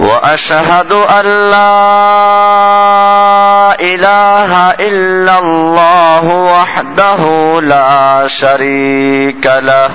[0.00, 1.80] وأشهد أن لا
[3.80, 9.90] إله إلا الله وحده لا شريك له.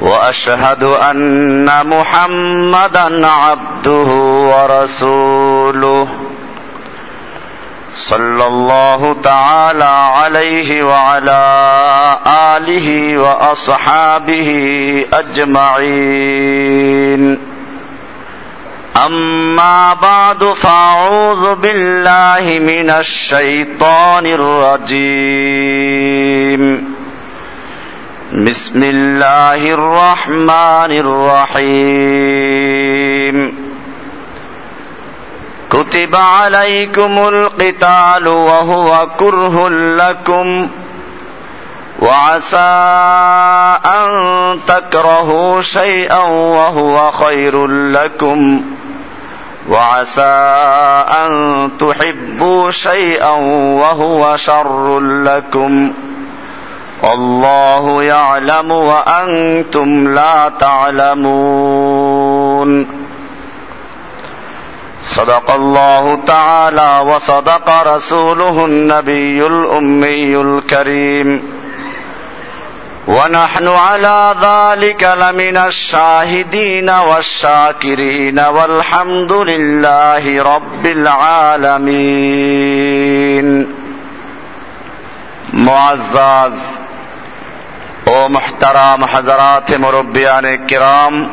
[0.00, 4.08] وأشهد أن محمدا عبده
[4.52, 6.08] ورسوله.
[7.92, 11.42] صلى الله تعالى عليه وعلى
[12.56, 14.50] آله وأصحابه
[15.12, 16.72] أجمعين.
[18.96, 25.02] أما بعد فأعوذ بالله من الشيطان الرجيم.
[28.32, 30.92] بسم الله الرحمن
[31.52, 33.36] الرحيم.
[35.70, 40.68] كتب عليكم القتال وهو كره لكم.
[41.98, 42.56] وعسى
[43.84, 44.10] أن
[44.66, 48.62] تكرهوا شيئا وهو خير لكم.
[49.70, 50.22] وعسى
[51.22, 53.30] أن تحبوا شيئا
[53.80, 55.92] وهو شر لكم
[57.02, 62.22] والله يعلم وأنتم لا تعلمون.
[65.02, 71.61] صدق الله تعالى وصدق رسوله النبي الأمي الكريم.
[73.06, 82.22] ونحن على ذلك لمن الشاهدين والشاكرين والحمد لله رب العالمين.
[85.52, 86.78] معزز
[88.08, 91.30] أو محترم حضرات مربیان کرام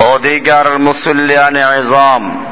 [0.00, 2.49] أو دیگر مسلیان عظام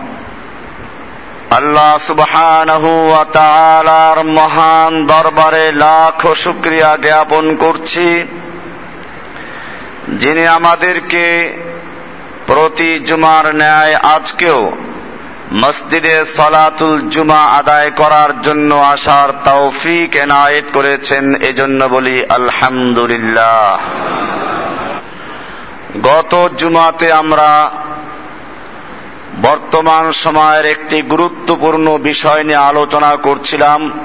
[1.50, 8.26] আল্লাহ সুবহানাহু ওয়া তাআলার মহান দরবারে লাখ শুকরিয়া জ্ঞাপন করছি।
[10.08, 11.54] যিনি আমাদেরকে
[12.46, 14.72] প্রতি জুমার ন্যায় আজকেও
[15.52, 23.78] মসজিদে সলাতুল জুমা আদায় করার জন্য আসার তৌফিক এনায়েত করেছেন, এজন্য বলি আলহামদুলিল্লাহ।
[26.02, 27.70] গত জুমাতে আমরা
[29.42, 34.00] বর্তমান সময়ের একটি গুরুত্বপূর্ণ বিষয় নিয়ে আলোচনা করছিলাম।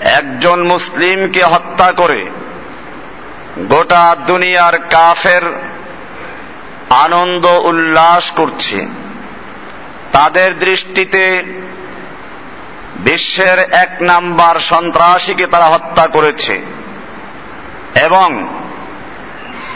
[0.00, 2.30] একজন মুসলিমকে হত্যা করে
[3.58, 5.42] গোটা দুনিয়ার কাফের
[6.90, 8.86] আনন্দ উল্লাস করছে।
[10.12, 11.42] তাদের দৃষ্টিতে
[12.96, 16.60] বিশ্বের এক নাম্বার সন্ত্রাসীকে তারা হত্যা করেছে।
[17.94, 18.48] এবং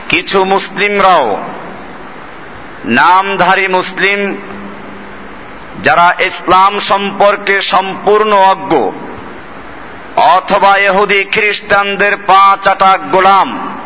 [0.08, 1.38] কিছু মুসলিমরাও
[2.86, 4.36] নামধারী মুসলিম
[5.84, 8.90] যারা ইসলাম সম্পর্কে সম্পূর্ণ অজ্ঞ,
[10.16, 13.78] অথবা এহুদি খ্রিস্টানদের পা চাটা গোলাম,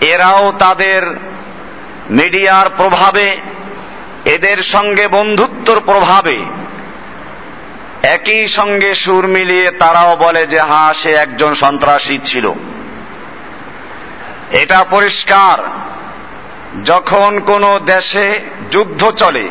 [0.00, 1.02] এরাও তাদের
[2.10, 3.36] মিডিয়ার প্রভাবে,
[4.24, 6.44] এদের সঙ্গে বন্ধুত্বর প্রভাবে,
[8.02, 12.52] একই সঙ্গে সুর মিলিয়ে তারাও বলে যে হ্যাঁ সে একজন সন্ত্রাসী ছিল।
[14.50, 15.88] এটা পরিষ্কার।
[16.84, 18.40] যখন কোনো দেশে
[18.70, 19.48] যুদ্ধ চলে,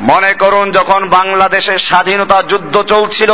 [0.00, 3.32] মনে করুন যখন বাংলাদেশের স্বাধীনতা যুদ্ধ চলছিল,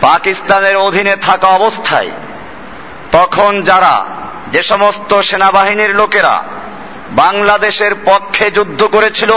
[0.00, 2.10] পাকিস্তানের অধীনে থাকা অবস্থায়,
[3.12, 4.04] তখন যারা,
[4.52, 6.44] যে সমস্ত সেনাবাহিনীর লোকেরা
[7.10, 9.32] বাংলাদেশের পক্ষে যুদ্ধ করেছিল,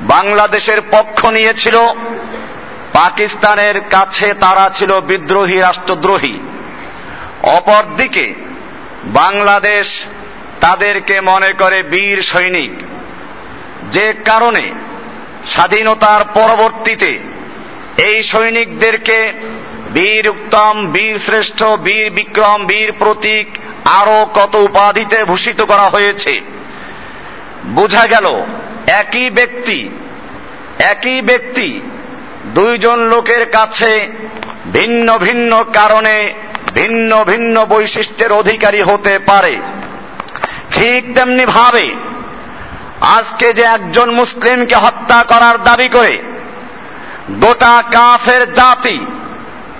[0.00, 1.76] বাংলাদেশের পক্ষ নিয়েছিল,
[2.92, 6.38] পাকিস্তানের কাছে তারা ছিল বিদ্রোহী, রাষ্ট্রদ্রোহী।
[7.42, 8.34] অপরদিকে
[9.04, 10.04] বাংলাদেশ
[10.60, 12.72] তাদেরকে মনে করে বীর সৈনিক।
[13.90, 14.72] যে কারণে
[15.46, 17.18] স্বাধীনতার পরবর্তীতে
[18.02, 19.32] এই সৈনিকদেরকে
[19.92, 23.46] বীর উত্তম, বীর শ্রেষ্ঠ, বীর বিক্রম, বীর প্রতীক
[23.84, 26.40] আরও কত উপাধিতে ভূষিত করা হয়েছে,
[27.68, 28.26] বোঝা গেল
[28.86, 29.88] একই ব্যক্তি
[30.78, 31.80] একই ব্যক্তি
[32.44, 34.08] দুইজন লোকের কাছে
[34.72, 36.34] ভিন্ন ভিন্ন কারণে
[36.74, 39.60] ভিন্ন ভিন্ন বৈশিষ্ট্যের অধিকারী হতে পারে।
[40.74, 41.86] ঠিক তেমনি ভাবে।
[43.00, 46.14] আজকে যে একজন মুসলিমকে হত্যা করার দাবি করে
[47.40, 48.98] গোটা কাফের জাতি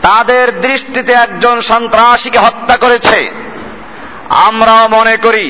[0.02, 3.19] তাদের দৃষ্টিতে একজন সন্ত্রাসীকে হত্যা করেছে,
[4.29, 5.46] আমরাও মনে করি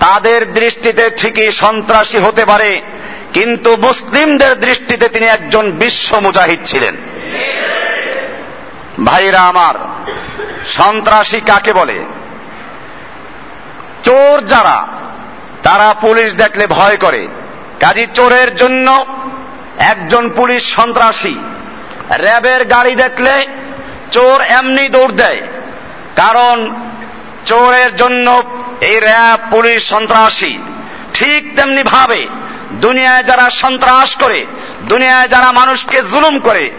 [0.00, 2.82] তাদের দৃষ্টিতে ঠিকই সন্ত্রাসী হতে পারে,
[3.32, 6.94] কিন্তু মুসলিমদের দৃষ্টিতে তিনি একজন বিশ্ব মুজাহিদ ছিলেন।
[9.04, 9.74] ভাইরা আমার,
[10.66, 11.98] সন্ত্রাসী কাকে বলে?
[14.04, 14.86] চোর যারা,
[15.62, 17.28] তারা পুলিশ দেখলে ভয় করে।
[17.80, 19.06] কাজী চোরের জন্য
[19.78, 21.34] একজন পুলিশ সন্ত্রাসী,
[22.18, 23.46] র্যাবের গাড়ি দেখলে
[24.12, 25.40] চোর এমনি দৌড় দেয়।
[26.16, 26.74] কারণ
[27.46, 28.42] চোরের জন্য
[28.80, 30.58] এই র্যাব পুলিশ সন্ত্রাসী।
[31.14, 32.26] ঠিক তেমনি ভাবে
[32.72, 34.46] দুনিয়ায় যারা সন্ত্রাস করে,
[34.88, 36.70] দুনিয়ায় যারা মানুষকে জুলুম করে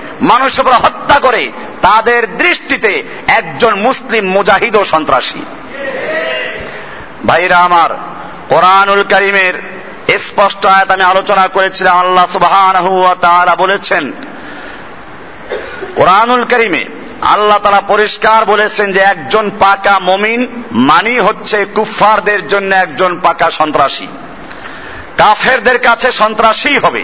[0.60, 1.51] উপর হত্যা করে,
[1.81, 5.45] তাদের দৃষ্টিতে একজন মুসলিম মুজাহিদ ও সন্ত্রাসী।
[7.25, 7.89] ভাইরা আমার,
[8.50, 9.56] কোরআনুল করিমের
[10.19, 14.12] স্পষ্ট আয়াত আমি আলোচনা করেছিলাম, আল্লাহ সুবাহ বলেছেন,
[15.95, 16.86] কোরআনুল করিমে
[17.22, 24.07] আল্লাহ তারা পরিষ্কার বলেছেন যে একজন পাকা মমিন মানি হচ্ছে কুফফারদের জন্য একজন পাকা সন্ত্রাসী।
[25.18, 27.04] কাফেরদের কাছে সন্ত্রাসী হবে।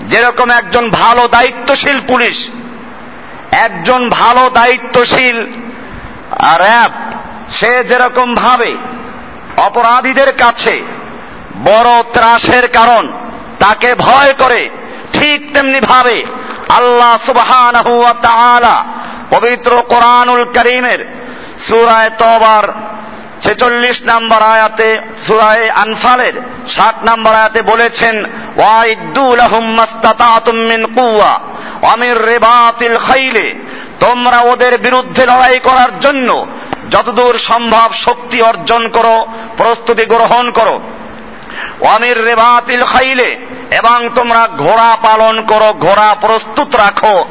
[0.00, 2.48] যেরকম একজন ভালো দায়িত্বশীল পুলিশ,
[3.52, 5.46] একজন ভালো দায়িত্বশীল
[6.58, 6.92] র্যাব,
[7.52, 8.76] সে যেরকম ভাবে
[9.66, 10.74] অপরাধীদের কাছে
[11.64, 13.04] বড় ত্রাসের কারণ,
[13.58, 14.62] তাকে ভয় করে
[15.12, 16.16] ঠিক তেমনি ভাবে
[16.78, 17.74] আল্লাহ সুবহান
[19.30, 21.00] পবিত্র কোরআনুল করিমের
[21.58, 22.64] সুরায় তবার
[23.42, 24.90] ছেচল্লিশ নম্বর আয়াতে,
[25.26, 26.34] সুরায় আনফালের
[26.76, 28.14] ষাট নম্বর আয়াতে বলেছেন
[31.92, 33.46] অমির রেবাতিল খাইলে,
[34.00, 36.28] তোমরা ওদের বিরুদ্ধে লড়াই করার জন্য
[36.90, 40.80] যতদূর সম্ভব শক্তি অর্জন করো, প্রস্তুতি গ্রহণ করো।
[41.80, 43.36] অমির রেবাতিল খাইলে,
[43.70, 47.24] এবং তোমরা ঘোড়া পালন করো, ঘোড়া প্রস্তুত রাখো।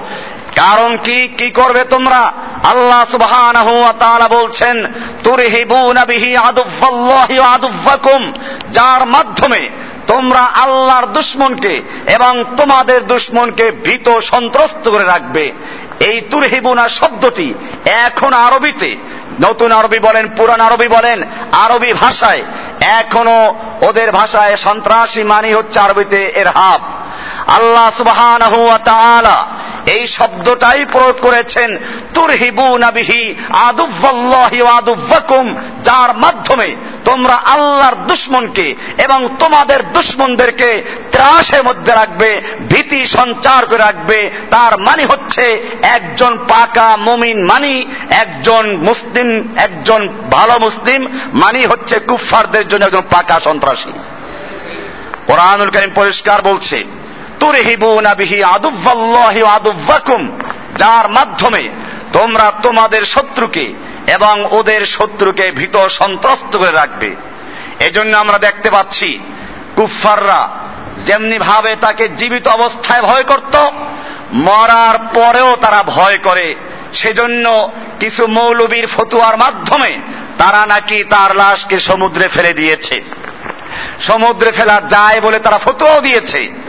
[0.55, 2.33] কারণ কি কি করবে তোমরা?
[2.63, 4.85] আল্লাহ সুবহানাহু ওয়া তাআলা বলছেন,
[5.23, 8.33] তুরহিবুনা বিহি আদুফাল্লাহি ওয়া আদুফাকুম
[8.71, 9.69] যার মাধ্যমে
[10.07, 15.51] তোমরা আল্লাহর দুশ্মনকে এবং তোমাদের দুশ্মনকে ভীত সন্ত্রস্ত করে রাখবে।
[15.99, 17.53] এই তুরহিবুনা শব্দটি
[17.85, 18.95] এখন আরবিতে
[19.41, 22.43] নতুন আরবি বলেন, পুরান আরবি বলেন, আরবি ভাষায়।
[22.81, 26.81] এখনও ওদের ভাষায় সন্ত্রাসী মানি হচ্ছে আরবিতে এর হাব
[27.47, 28.41] আল্লাহ সুবহান
[29.85, 31.77] এই শব্দটাই প্রয়োগ করেছেন
[32.13, 36.75] তুরহিবু নাবিহি আদুল্লাহি আদুব্বাকুম যার মাধ্যমে
[37.05, 45.05] তোমরা আল্লাহর দুশ্মনকে এবং তোমাদের দুশ্মনদেরকে ত্রাসের মধ্যে রাখবে, ভীতি সঞ্চার করে রাখবে। তার মানে
[45.05, 53.01] হচ্ছে একজন পাকা মুমিন মানি, একজন মুসলিম, একজন ভালো মুসলিম মানি হচ্ছে কুফফারদের জন্য একজন
[53.01, 53.91] পাকা সন্ত্রাসী।
[55.27, 56.83] কোরআনুল করিম পরিষ্কার বলছে
[60.77, 61.69] যার মাধ্যমে
[62.13, 63.73] তোমরা তোমাদের শত্রুকে
[64.07, 67.15] এবং ওদের শত্রুকে ভীত সন্ত্রস্ত করে রাখবে।
[67.79, 69.19] এজন্য আমরা দেখতে পাচ্ছি
[69.75, 70.49] কুফাররা
[71.05, 73.69] যেমনি ভাবে তাকে জীবিত অবস্থায় ভয় করত,
[74.33, 76.55] মরার পরেও তারা ভয় করে।
[76.93, 79.99] সেজন্য কিছু মৌলবীর ফতুয়ার মাধ্যমে
[80.37, 83.01] তারা নাকি তার লাশকে সমুদ্রে ফেলে দিয়েছে।
[84.01, 86.64] সমুদ্রে ফেলা যায় বলে তারা ফতুয়াও দিয়েছে।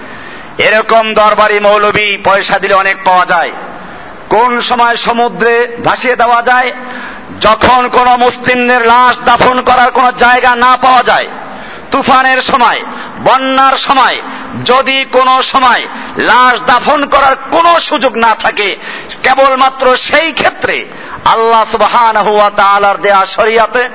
[0.58, 3.52] এরকম দরবারি মৌলবি পয়সা দিলে অনেক পাওয়া যায়।
[4.28, 6.72] কোন সময় সমুদ্রে ভাসিয়ে দেওয়া যায়,
[7.40, 11.26] যখন কোন মুসলিমদের লাশ দাফন করার কোন জায়গা না পাওয়া যায়,
[11.90, 12.80] তুফানের সময়,
[13.24, 14.22] বন্যার সময়,
[14.64, 15.82] যদি কোনো সময়
[16.18, 18.76] লাশ দাফন করার কোনো সুযোগ না থাকে,
[19.22, 20.86] কেবলমাত্র সেই ক্ষেত্রে
[21.24, 21.64] আল্লাহ
[22.56, 23.88] তালার দেয়া শরিয়াতে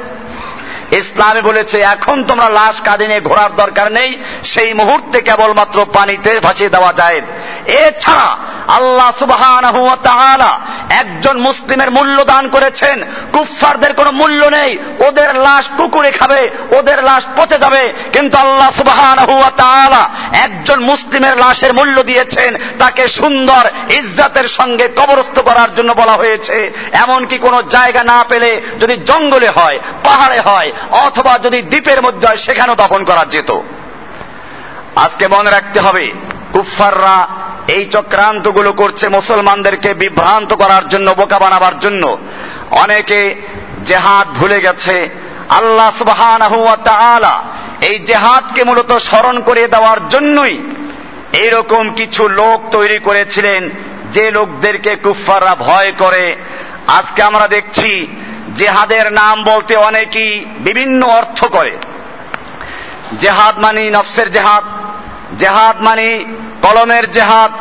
[0.91, 6.69] ইসলামে বলেছে, এখন তোমরা লাশ কাঁধে নিয়ে ঘোরার দরকার নেই। সেই মুহূর্তে কেবলমাত্র পানিতে ভাসিয়ে
[6.69, 7.21] দেওয়া যায়।
[7.65, 8.37] এছাড়া
[8.67, 9.63] আল্লাহ সুবহান
[10.89, 14.77] একজন মুসলিমের মূল্য দান করেছেন। কুফফারদের কোনো মূল্য নেই।
[15.07, 19.17] ওদের লাশ কুকুরে খাবে, ওদের লাশ পচে যাবে। কিন্তু আল্লাহ সুবহান
[20.33, 27.37] একজন মুসলিমের লাশের মূল্য দিয়েছেন। তাকে সুন্দর ইজ্জাতের সঙ্গে কবরস্থ করার জন্য বলা হয়েছে। এমনকি
[27.37, 32.75] কোনো জায়গা না পেলে যদি জঙ্গলে হয়, পাহাড়ে হয়, অথবা যদি দ্বীপের মধ্যে হয়, সেখানেও
[32.75, 33.51] দফন করা যেত।
[34.95, 36.11] আজকে মনে রাখতে হবে
[36.53, 37.27] কুফাররা
[37.71, 42.03] এই চক্রান্তগুলো করছে মুসলমানদেরকে বিভ্রান্ত করার জন্য, বোকা বানাবার জন্য।
[42.71, 43.19] অনেকে
[43.85, 45.09] জেহাদ ভুলে গেছে।
[45.49, 46.41] আল্লাহ সুবহান
[47.81, 50.55] এই জেহাদকে মূলত স্মরণ করে দেওয়ার জন্যই
[51.33, 53.69] এইরকম কিছু লোক তৈরি করেছিলেন,
[54.13, 56.25] যে লোকদেরকে কুফাররা ভয় করে।
[56.87, 58.07] আজকে আমরা দেখছি
[58.57, 61.73] জেহাদের নাম বলতে অনেকেই বিভিন্ন অর্থ করে।
[63.19, 64.65] জেহাদ মানি নফসের জেহাদ।
[65.39, 66.09] জেহাদ মানি
[66.61, 67.51] কলমের জেহাদ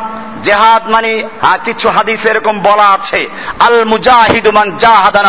[0.43, 1.23] জেহাদ মানে
[1.65, 3.29] কিছু হাদিস এরকম বলা আছে।
[3.59, 5.23] আল মুজাহিদ মান জাহাদা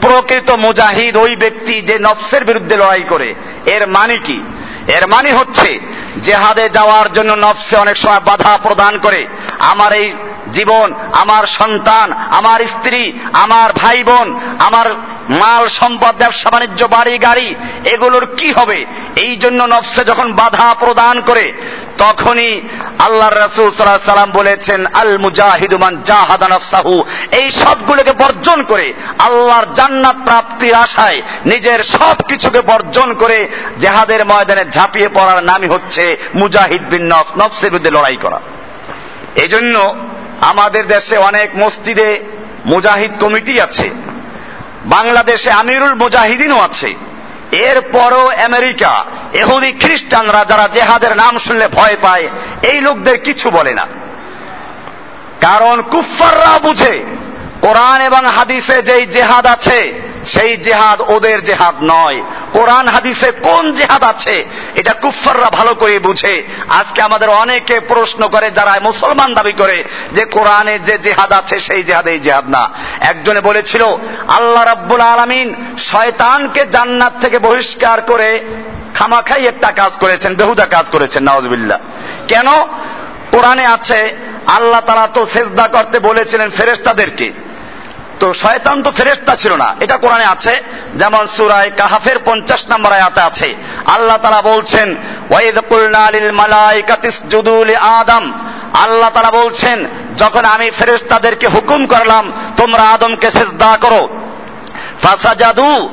[0.00, 3.34] প্রকৃত মুজাহিদ ওই ব্যক্তি যে নফসের বিরুদ্ধে লড়াই করে।
[3.66, 4.42] এর মানে কি?
[4.88, 5.80] এর মানে হচ্ছে,
[6.22, 9.26] জেহাদে যাওয়ার জন্য নফসে অনেক সময় বাধা প্রদান করে।
[9.58, 10.12] আমার এই
[10.52, 14.94] জীবন, আমার সন্তান, আমার স্ত্রী, আমার ভাই বোন আমার
[15.28, 18.86] মাল সম্পদ, ব্যবসা, বাণিজ্য, বাড়ি, গাড়ি, এগুলোর কি হবে?
[19.16, 21.52] এই জন্য নফসে যখন বাধা প্রদান করে,
[21.98, 22.60] তখনই
[22.98, 30.16] আল্লাহ রসুল সাল্লাহ সাল্লাম বলেছেন, আল মুজাহিদুমান জাহাদা নফসাহু। এই সবগুলোকে বর্জন করে আল্লাহর জান্নাত
[30.24, 33.48] প্রাপ্তির আশায় নিজের সব কিছুকে বর্জন করে
[33.78, 38.40] জেহাদের ময়দানে ঝাঁপিয়ে পড়ার নামই হচ্ছে মুজাহিদ বিন নফ নফসের বিরুদ্ধে লড়াই করা।
[39.36, 39.96] এজন্য
[40.40, 42.20] আমাদের দেশে অনেক মসজিদে
[42.66, 43.90] মুজাহিদ কমিটি আছে।
[44.84, 46.94] বাংলাদেশে আমিরুল মুজাহিদিনও আছে।
[47.52, 52.28] এরপরও আমেরিকা। এহুদি খ্রিস্টানরা যারা জেহাদের নাম শুনলে ভয় পায়,
[52.62, 53.86] এই লোকদের কিছু বলে না।
[55.40, 57.04] কারণ কুফাররা বুঝে
[57.62, 64.04] কোরআন এবং হাদিসে যেই জেহাদ আছে, সেই জেহাদ ওদের জেহাদ নয়। কোরআন, হাদিসে কোন জেহাদ
[64.04, 69.84] আছে, এটা কুফাররা ভালো করে বুঝে। আজকে আমাদের অনেকে প্রশ্ন করে, যারা মুসলমান দাবি করে,
[70.12, 73.82] যে কোরআনে যে জেহাদ আছে, সেই জেহাদ এই জেহাদ না। একজনে বলেছিল,
[74.28, 78.44] আল্লাহ রাব্বুল আলমিন শয়তানকে জান্নাত থেকে বহিষ্কার করে
[78.94, 81.78] খামাখাই একটা কাজ করেছেন, বেহুদা কাজ করেছেন নওয়াজবিল্লা
[82.28, 82.48] কেন?
[83.30, 87.32] কোরআনে আছে, আল্লাহ তারা তো সেজদা করতে বলেছিলেন ফেরেস্তাদেরকে
[88.20, 90.62] তো শয়তান তো ফেরেস্তা ছিল না। এটা কোরআনে আছে।
[90.94, 93.54] যেমন সুরায় কাহাফের পঞ্চাশ নম্বর আয়াতে আছে।
[93.86, 94.96] আল্লাহ তারা বলছেন
[97.80, 98.32] আদম।
[98.74, 99.86] আল্লাহ তারা বলছেন,
[100.18, 104.08] যখন আমি ফেরেস্তাদেরকে হুকুম করলাম, তোমরা আদমকে সেজদা করো।
[105.02, 105.88] ফাসাজাদু,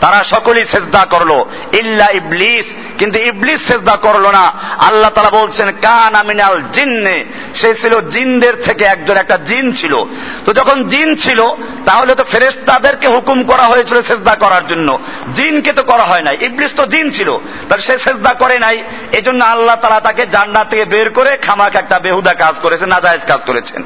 [0.00, 2.66] তারা সকলেই সেজদা করল। ইল্লা ইবলিস
[2.98, 7.24] কিন্তু ইবলিস সেজদা করল না। আল্লাহ তারা বলছেন, কান আমিনাল জিন্নে।
[7.54, 9.96] সে ছিল জিনদের থেকে একজন, একটা জিন ছিল।
[10.44, 11.42] তো যখন জিন ছিল,
[11.86, 14.98] তাহলে তো ফেরেস্তাদেরকে হুকুম করা হয়েছিল সেজদা করার জন্য।
[15.34, 17.36] জিনকে তো করা হয় নাই। ইবলিস তো জিন ছিল।
[17.68, 21.98] তার সে সেজদা করে নাই। এজন্য আল্লাহ তারা তাকে জান্নাত থেকে বের করে খামাক একটা
[21.98, 23.84] বেহুদা কাজ করেছেন, নাজায়েজ কাজ করেছেন।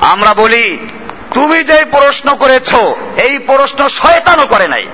[0.00, 0.78] আমরা বলি,
[1.34, 2.74] তুমি যে প্রশ্ন করেছ,
[3.16, 4.86] এই প্রশ্ন শয়তানও করে নাই।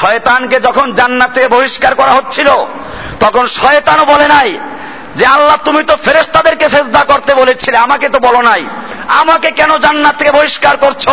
[0.00, 2.48] শয়তানকে যখন জান্নাতে বহিষ্কার করা হচ্ছিল,
[3.20, 4.50] তখন শয়তানও বলে নাই
[5.16, 8.62] যে, আল্লাহ, তুমি তো ফেরেস্তাদেরকে সেজদা করতে বলেছিলে, আমাকে তো বলো নাই।
[9.20, 11.04] আমাকে কেন জান্নাত থেকে বহিষ্কার করছ?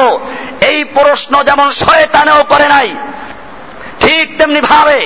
[0.66, 2.90] এই প্রশ্ন যেমন শয়তানেও করে নাই,
[4.00, 5.00] ঠিক তেমনি ভাবে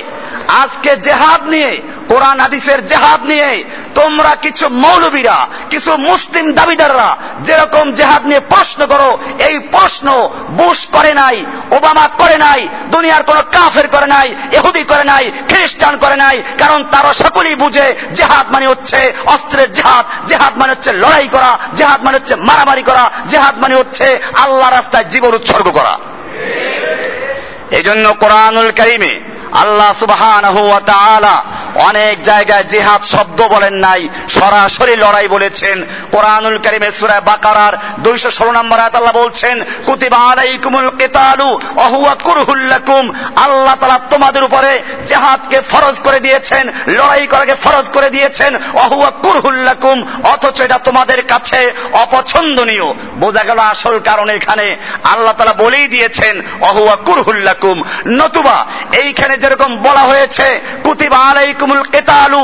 [0.61, 1.71] আজকে জেহাদ নিয়ে
[2.09, 3.49] কোরআন হাদিসের জেহাদ নিয়ে
[3.95, 5.37] তোমরা কিছু মৌলবীরা,
[5.69, 7.09] কিছু মুসলিম দাবিদাররা
[7.47, 9.09] যেরকম জেহাদ নিয়ে প্রশ্ন করো,
[9.47, 10.07] এই প্রশ্ন
[10.59, 12.61] বুশ করে নাই, ওবামা করে নাই,
[12.93, 17.87] দুনিয়ার কোন কাফের করে নাই এহুদি করে নাই, খ্রিস্টান করে নাই, কারণ তারা সকলেই বুঝে
[18.13, 23.11] জেহাদ মানে হচ্ছে অস্ত্রের জেহাদ জেহাদ মানে হচ্ছে লড়াই করা, জেহাদ মানে হচ্ছে মারামারি করা,
[23.29, 25.93] জেহাদ মানে হচ্ছে আল্লাহ রাস্তায় জীবন উৎসর্গ করা।
[27.77, 29.13] এই জন্য কোরআনুল করিমে
[29.51, 30.21] আল্লাহ সুবাহ
[31.89, 35.77] অনেক জায়গায় জেহাদ শব্দ বলেন নাই, সরাসরি লড়াই বলেছেন।
[36.11, 37.73] কোরআনুল করিমে সুরায় বাকারার
[38.05, 39.55] দুইশো ষোলো নম্বর আয়াত আল্লাহ বলছেন,
[39.85, 41.49] কুতিবা আলাইকুমুল কিতালু
[41.85, 43.03] অহুয়া কুরহুল্লাকুম
[43.45, 44.71] আল্লাহ তালা তোমাদের উপরে
[45.07, 46.63] জেহাদকে ফরজ করে দিয়েছেন,
[46.97, 48.51] লড়াই করাকে ফরজ করে দিয়েছেন
[48.83, 49.97] অহুয়া কুরহুল্লাকুম
[50.33, 51.59] অথচ এটা তোমাদের কাছে
[52.03, 52.87] অপছন্দনীয়।
[53.19, 60.03] বোঝা গেল আসল কারণ এখানে। আল্লাহ তালা বলেই দিয়েছেন অহুয়া কুরহুল্লাকুম নতুবা এইখানে যেরকম বলা
[60.11, 60.47] হয়েছে,
[60.83, 61.21] কুতিবা
[61.65, 62.43] আলাইকুমুল কেতালু।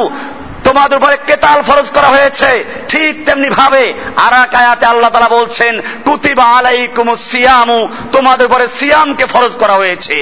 [0.63, 2.51] তোমাদের উপরে কেতাল ফরজ করা হয়েছে।
[2.89, 3.83] ঠিক তেমনি ভাবে
[4.15, 5.73] আর এক আয়াতে আল্লাহ তালা বলছেন,
[6.05, 7.79] কুতিবা আলাইকুম সিয়ামু
[8.11, 10.15] তোমাদের উপরে সিয়ামকে ফরজ করা হয়েছে।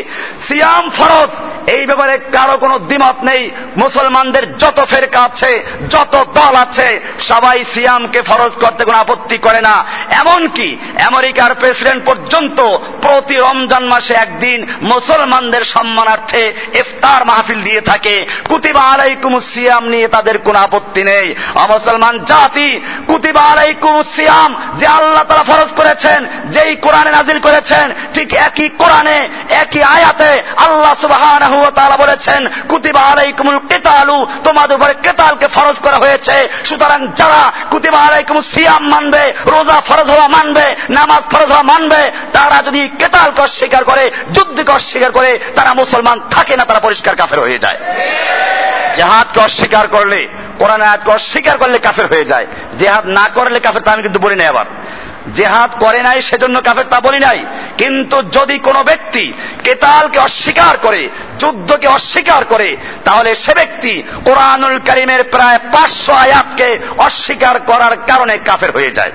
[0.48, 1.32] সিয়াম ফরজ,
[1.76, 3.44] এই ব্যাপারে কারও কোনো দ্বিমত নেই।
[3.78, 5.52] মুসলমানদের যত ফেরকা আছে,
[5.90, 6.88] যত দল আছে,
[7.30, 9.76] সবাই সিয়ামকে ফরজ করতে কোনো আপত্তি করে না।
[10.22, 10.68] এমনকি
[11.10, 12.60] আমেরিকার প্রেসিডেন্ট পর্যন্ত
[13.02, 16.44] প্রতি রমজান মাসে একদিন মুসলমানদের সম্মানার্থে
[16.82, 18.16] ইফতার মাহফিল দিয়ে থাকে।
[18.50, 25.24] কুতিবা আলাইকুম সিয়াম নিয়ে তাদের কোন আপত্তি নেই। অমুসলমান জাতি, কুতিবা আলাইকুম সিয়াম, যে আল্লাহ
[25.24, 32.48] তারা ফরজ করেছেন, যেই কোরআনে নাজিল করেছেন, ঠিক একই কোরআনে, একই আয়াতে আল্লাহ তাআলা বলেছেন,
[32.70, 39.34] কুতিবা আলাইকুমুল কিতালু, তোমাদের উপরে কেতালকে ফরজ করা হয়েছে। সুতরাং যারা কুতিবা আলাইকুম সিয়াম মানবে,
[39.46, 45.12] রোজা ফরজ হওয়া মানবে, নামাজ ফরজ হওয়া মানবে, তারা যদি কেতালকে অস্বীকার করে, যুদ্ধকে অস্বীকার
[45.12, 47.78] করে, তারা মুসলমান থাকে না, তারা পরিষ্কার কাফের হয়ে যায়।
[48.96, 50.28] জেহাদকে অস্বীকার করলে,
[50.58, 54.36] কোরআন আয়াতকে অস্বীকার করলে কাফের হয়ে যায়। জেহাদ না করলে কাফের তা আমি কিন্তু বলি
[54.36, 54.66] নাই আবার।
[55.36, 57.46] জেহাদ করে নাই, সেজন্য কাফের তা বলি নাই।
[57.78, 65.24] কিন্তু যদি কোনো ব্যক্তি কেতালকে অস্বীকার করে, যুদ্ধকে অস্বীকার করে, তাহলে সে ব্যক্তি কোরআনুল করিমের
[65.24, 69.12] প্রায় পাঁচশো আয়াতকে অস্বীকার করার কারণে কাফের হয়ে যায়।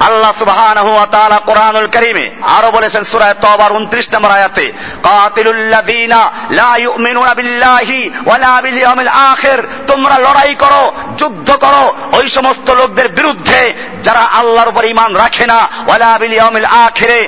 [0.00, 4.72] আল্লাহ সুবহানাহু ওয়া তাআলা কোরআনুল কারীমে আরও বলেছেন সূরা তওবার 29 নম্বর আয়াতে
[6.50, 13.08] লা ইউমিনুনা বিল্লাহি ওয়ালা বিল ইয়াউমিল আখির। তোমরা লড়াই করো, যুদ্ধ করো, ওই সমস্ত লোকদের
[13.08, 15.60] বিরুদ্ধে যারা আল্লাহর উপর ঈমান রাখে না
[16.18, 17.20] বিল আখিরে।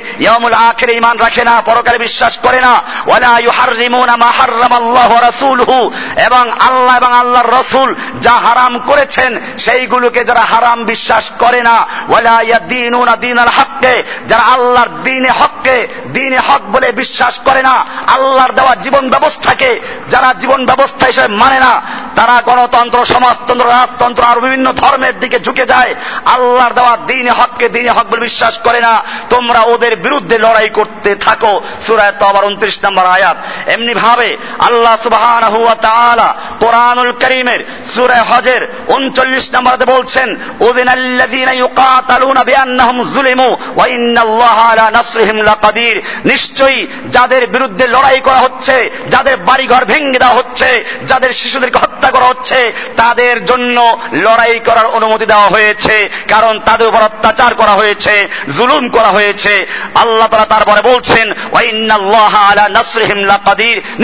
[0.68, 5.90] আখিরে ঈমান রাখে না, পরকালে বিশ্বাস করে না ইউহাররিমুনা মা হাররামাল্লাহু ওয়া রাসূলুহু।
[6.24, 11.76] এবং আল্লাহ এবং আল্লাহর রাসূল যা হারাম করেছেন, সেইগুলোকে যারা হারাম বিশ্বাস করে না
[12.08, 18.52] ওয়ালা দিনুনা দিনাল হককে। যারা আল্লাহর দিনে হককে, দিনে হক বলে বিশ্বাস করে না, আল্লাহর
[18.52, 21.82] দেওয়া জীবন ব্যবস্থাকে, যারা জীবন ব্যবস্থা হিসেবে মানে না
[22.18, 25.94] তারা গণতন্ত্র, সমাজতন্ত্র, রাজতন্ত্র আর বিভিন্ন ধর্মের দিকে ঝুঁকে যায়।
[26.24, 31.14] আল্লাহর দেওয়া দিনে হককে দিনে হক বলে বিশ্বাস করে না। তোমরা ওদের বিরুদ্ধে লড়াই করতে
[31.14, 33.36] থাকো। সুরায় তো আবার উনত্রিশ নম্বর আয়াত।
[33.70, 41.52] এমনি ভাবে আল্লাহ সুবাহান হুয়া তাআলা কোরআনুল করিমের সুরায় হজের উনচল্লিশ নম্বরে বলছেন উদিন আল্লাযীনা
[41.52, 49.36] ইউকাতালুনা বিআন্নাহুম যুলিমু ওয়া ইন্নাল্লাহা আলা নাসরিহিম লাকাদির। নিশ্চয়ই যাদের বিরুদ্ধে লড়াই করা হচ্ছে, যাদের
[49.36, 52.60] বাড়িঘর ভেঙে দেওয়া হচ্ছে, যাদের শিশুদেরকে হত্যা করা হচ্ছে,
[52.96, 53.76] তাদের জন্য
[54.24, 55.96] লড়াই করার অনুমতি দেওয়া হয়েছে,
[56.30, 58.14] কারণ তাদের উপর অত্যাচার করা হয়েছে,
[58.56, 59.54] জুলুম করা হয়েছে।
[60.02, 61.26] আল্লাহ তাআলা তারপরে বলছেন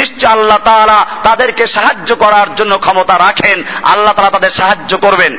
[0.00, 3.58] নিশ্চয় আল্লাহ তাআলা তাদেরকে সাহায্য করার জন্য ক্ষমতা রাখেন,
[3.92, 5.32] আল্লাহ তাআলা তাদের সাহায্য করবেন।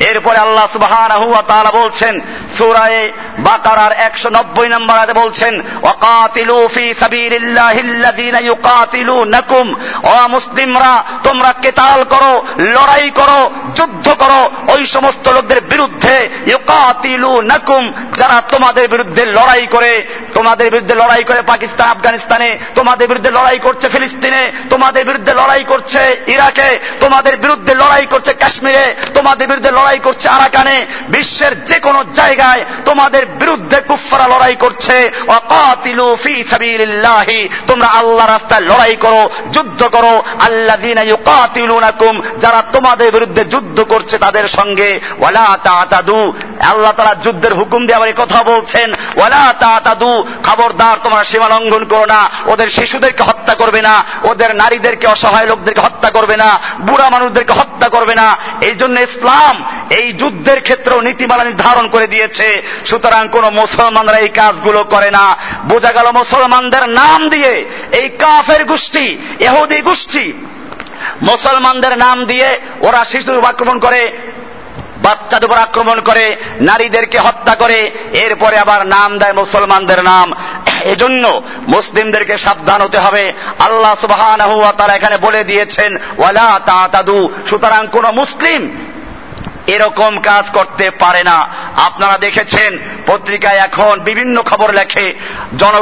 [0.00, 0.66] এরপরে আল্লাহ
[1.48, 2.14] তাআলা বলছেন,
[2.58, 3.02] সুরায়ে
[3.38, 8.40] বাকারার একশো নব্বই নম্বর আয়াতে বলছেন, ওয়াকাতিলু ফি সাবিলিল্লাহিল্লাযীনা
[10.28, 10.92] মুসলিমরা,
[11.24, 12.32] তোমরা কেতাল করো,
[12.76, 13.40] লড়াই করো,
[13.76, 14.40] যুদ্ধ করো,
[14.72, 16.14] ওই সমস্ত লোকদের বিরুদ্ধে
[16.46, 17.82] ইউকাতিলুনাকুম,
[18.16, 19.92] যারা তোমাদের বিরুদ্ধে লড়াই করে,
[20.34, 26.02] তোমাদের বিরুদ্ধে লড়াই করে পাকিস্তান, আফগানিস্তানে, তোমাদের বিরুদ্ধে লড়াই করছে ফিলিস্তিনে, তোমাদের বিরুদ্ধে লড়াই করছে
[26.26, 26.68] ইরাকে,
[27.00, 30.76] তোমাদের বিরুদ্ধে লড়াই করছে কাশ্মীরে, তোমাদের বিরুদ্ধে লড়াই করছে আরাকানে,
[31.08, 34.96] বিশ্বের যে কোনো জায়গায় তোমাদের বিরুদ্ধে কুফফারা লড়াই করছে।
[37.66, 39.22] তোমরা আল্লাহ রাস্তায় লড়াই করো,
[39.52, 40.14] যুদ্ধ করো।
[41.12, 42.01] ইউকাতিলুনাকুম
[42.38, 48.12] যারা তোমাদের বিরুদ্ধে যুদ্ধ করছে তাদের সঙ্গে, ওয়ালা তাতাদু, আল্লাহ তাআলা যুদ্ধের হুকুম দিয়ে আবার
[48.12, 54.04] কথা বলছেন, ওয়ালা তাতাদু, খবরদার তোমরা সীমা লঙ্ঘন করো না, ওদের শিশুদেরকে হত্যা করবে না,
[54.22, 56.48] ওদের নারীদেরকে, অসহায় লোকদেরকে হত্যা করবে না,
[56.80, 59.54] বুড়া মানুষদেরকে হত্যা করবে না, এই জন্য ইসলাম
[59.90, 65.36] এই যুদ্ধের ক্ষেত্রেও নীতিমালা নির্ধারণ করে দিয়েছে, সুতরাং কোন মুসলমানরা এই কাজগুলো করে না।
[65.68, 67.52] বোঝা গেল মুসলমানদের নাম দিয়ে
[67.92, 70.32] এই কাফের গোষ্ঠী এহুদি গোষ্ঠী
[71.22, 74.18] মুসলমানদের নাম দিয়ে ওরা শিশুর আক্রমণ করে
[75.02, 80.32] বাচ্চাদের উপর আক্রমণ করে, নারীদেরকে হত্যা করে, এরপরে আবার নাম দেয় মুসলমানদের নাম।
[80.84, 83.94] এজন্য মুসলিমদেরকে সাবধান হতে হবে। আল্লাহ
[84.56, 88.88] ওয়া তাআলা এখানে বলে দিয়েছেন, ওয়ালা তাতাদু সুতরাং কোন মুসলিম
[89.66, 95.14] এরকম কাজ করতে পারে না। আপনারা দেখেছেন, পত্রিকায় এখন বিভিন্ন খবর লেখে,
[95.58, 95.74] জন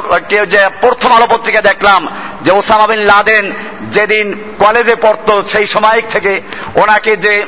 [0.47, 2.09] যে প্রথম আলো পত্রিকা দেখলাম,
[2.43, 3.53] যে ওসামা বিন লাদেন
[3.91, 6.41] যেদিন কলেজে পড়তো সেই সময় থেকে
[6.75, 7.45] ওনাকে যে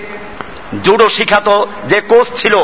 [0.84, 2.56] জুডো শিখাতো, যে কোচ ছিল,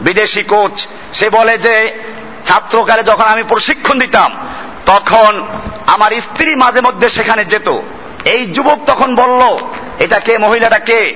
[0.00, 1.98] বিদেশি কোচ, সে বলে যে,
[2.46, 4.48] ছাত্রকালে যখন আমি প্রশিক্ষণ দিতাম,
[4.86, 5.46] তখন
[5.86, 7.78] আমার স্ত্রী মাঝে মধ্যে সেখানে যেত।
[8.24, 9.58] এই যুবক তখন বলল,
[9.98, 11.14] এটা কে, মহিলাটা কে?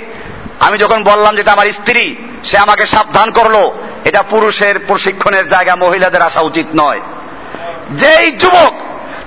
[0.61, 3.70] আমি যখন বললাম যেটা আমার স্ত্রী, সে আমাকে সাবধান করল।
[4.05, 7.01] এটা পুরুষের প্রশিক্ষণের জায়গা, মহিলাদের আসা উচিত নয়।
[7.90, 8.75] যেই যুবক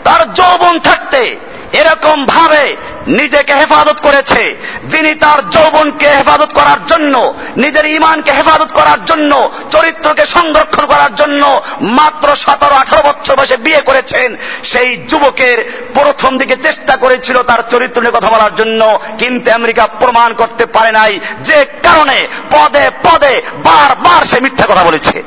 [0.04, 1.40] তার যৌবন থাকতে
[1.74, 2.76] এরকম ভাবে
[3.08, 10.26] নিজেকে হেফাজত করেছে, যিনি তার যৌবনকে হেফাজত করার জন্য, নিজের ইমানকে হেফাজত করার জন্য, চরিত্রকে
[10.26, 15.58] সংরক্ষণ করার জন্য মাত্র সতেরো আঠারো বছর বয়সে বিয়ে করেছেন, সেই যুবকের
[15.94, 20.92] প্রথম দিকে চেষ্টা করেছিল তার চরিত্র নিয়ে কথা বলার জন্য, কিন্তু আমেরিকা প্রমাণ করতে পারে
[20.92, 25.24] নাই যে কারণে পদে পদে বারবার সে মিথ্যা কথা বলেছে।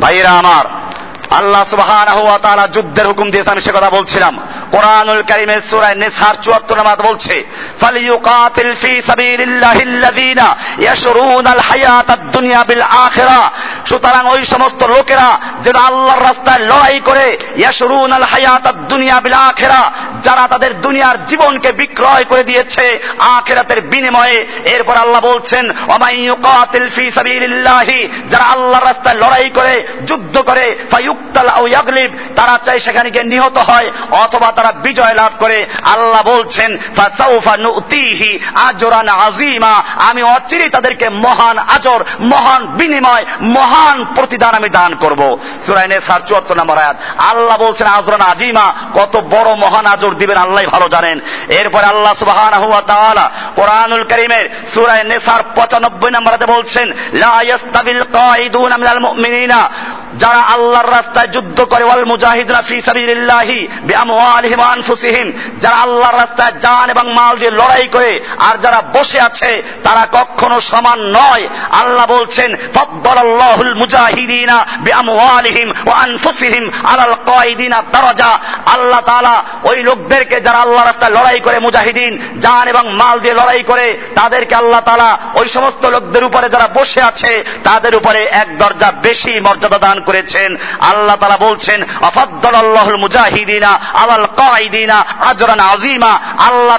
[0.00, 0.64] ভাইয়েরা আমার,
[1.30, 4.40] আল্লাহ তাআলা যুদ্ধের হুকুম দিয়েছে আমি সে কথা বলছিলাম।
[4.72, 7.34] কোরআনুল কারীমের সূরা নিসার 74 নম্বর বলছে,
[7.80, 10.46] ফালিয়ুকাতিল ফি সাবিলিল্লাহিল্লাযীনা
[10.84, 13.40] ইয়াশরুনাল হায়াতাদ দুনিয়া বিল আখিরা
[13.88, 15.28] সুতরাং ওই সমস্ত লোকেরা
[15.64, 17.26] যারা আল্লাহর রাস্তায় লড়াই করে
[18.92, 19.82] দুনিয়া বিল আখিরা
[20.26, 22.86] যারা তাদের দুনিয়ার জীবনকে বিক্রয় করে দিয়েছে
[23.36, 24.38] আখিরাতের বিনিময়ে।
[24.74, 25.64] এরপর আল্লাহ বলছেন
[26.96, 28.00] ফি সাবিলিল্লাহি,
[28.30, 29.74] যারা আল্লাহর রাস্তায় লড়াই করে,
[30.08, 30.66] যুদ্ধ করে
[31.56, 33.88] আও ইয়াগলিব, তারা চাই সেখানে গিয়ে নিহত হয়,
[34.24, 36.70] অথবা তারা বিজয় লাভ করে। আল্লাহ বলছেন
[39.26, 39.74] আজিমা
[40.08, 45.20] আমি অচিরেই তাদেরকে মহান আজর, মহান বিনিময়, মহান প্রতিদান আমি দান করব।
[45.66, 50.64] সুরাই নেসার চুয়াত্তর নম্বর আয়াত। আল্লাহ বলছেন, আজরান আজিমা কত বড় মহান আজর দিবেন আল্লাহ
[50.64, 52.14] ভালো জানেন। এরপর আল্লাহ
[52.86, 59.60] তাআলা কোরআনুল কারীমের সূরা নেসার 95 নম্বরে বলছেন, লা ইয়াস্তাবিল কাঈদুনা মিনাল মুমিনিনা।
[60.16, 66.52] যারা আল্লাহর রাস্তায় যুদ্ধ করে, ওয়াল মুজাহিদরা ফি সাবিলিল্লাহি বিআমওয়ালিহিম ওয়া আনফুসিহিম, যারা আল্লাহর রাস্তায়
[66.60, 72.06] জান এবং মাল দিয়ে লড়াই করে আর যারা বসে আছে, তারা কখনো সমান নয়। আল্লাহ
[72.06, 78.32] বলছেন, ফাদ্দালাল্লাহুল মুজাহিদিনা বিআমওয়ালিহিম ওয়া আনফুসিহিম আলাল কাঈদিনা দারাজা।
[78.66, 83.62] আল্লাহ তাআলা ওই লোকদেরকে যারা আল্লাহর রাস্তায় লড়াই করে, মুজাহিদিন, জান এবং মাল দিয়ে লড়াই
[83.62, 88.92] করে, তাদেরকে আল্লাহ তাআলা ওই সমস্ত লোকদের উপরে যারা বসে আছে, তাদের উপরে এক দরজা
[89.02, 90.50] বেশি মর্যাদা দান করেছেন।
[90.90, 91.78] আল্লাহ তালা বলছেন
[93.04, 93.70] মুজাহিদিনা
[94.02, 94.96] আলাল কাইদিনা
[95.30, 96.12] আজরান আজিমা
[96.48, 96.78] আল্লাহ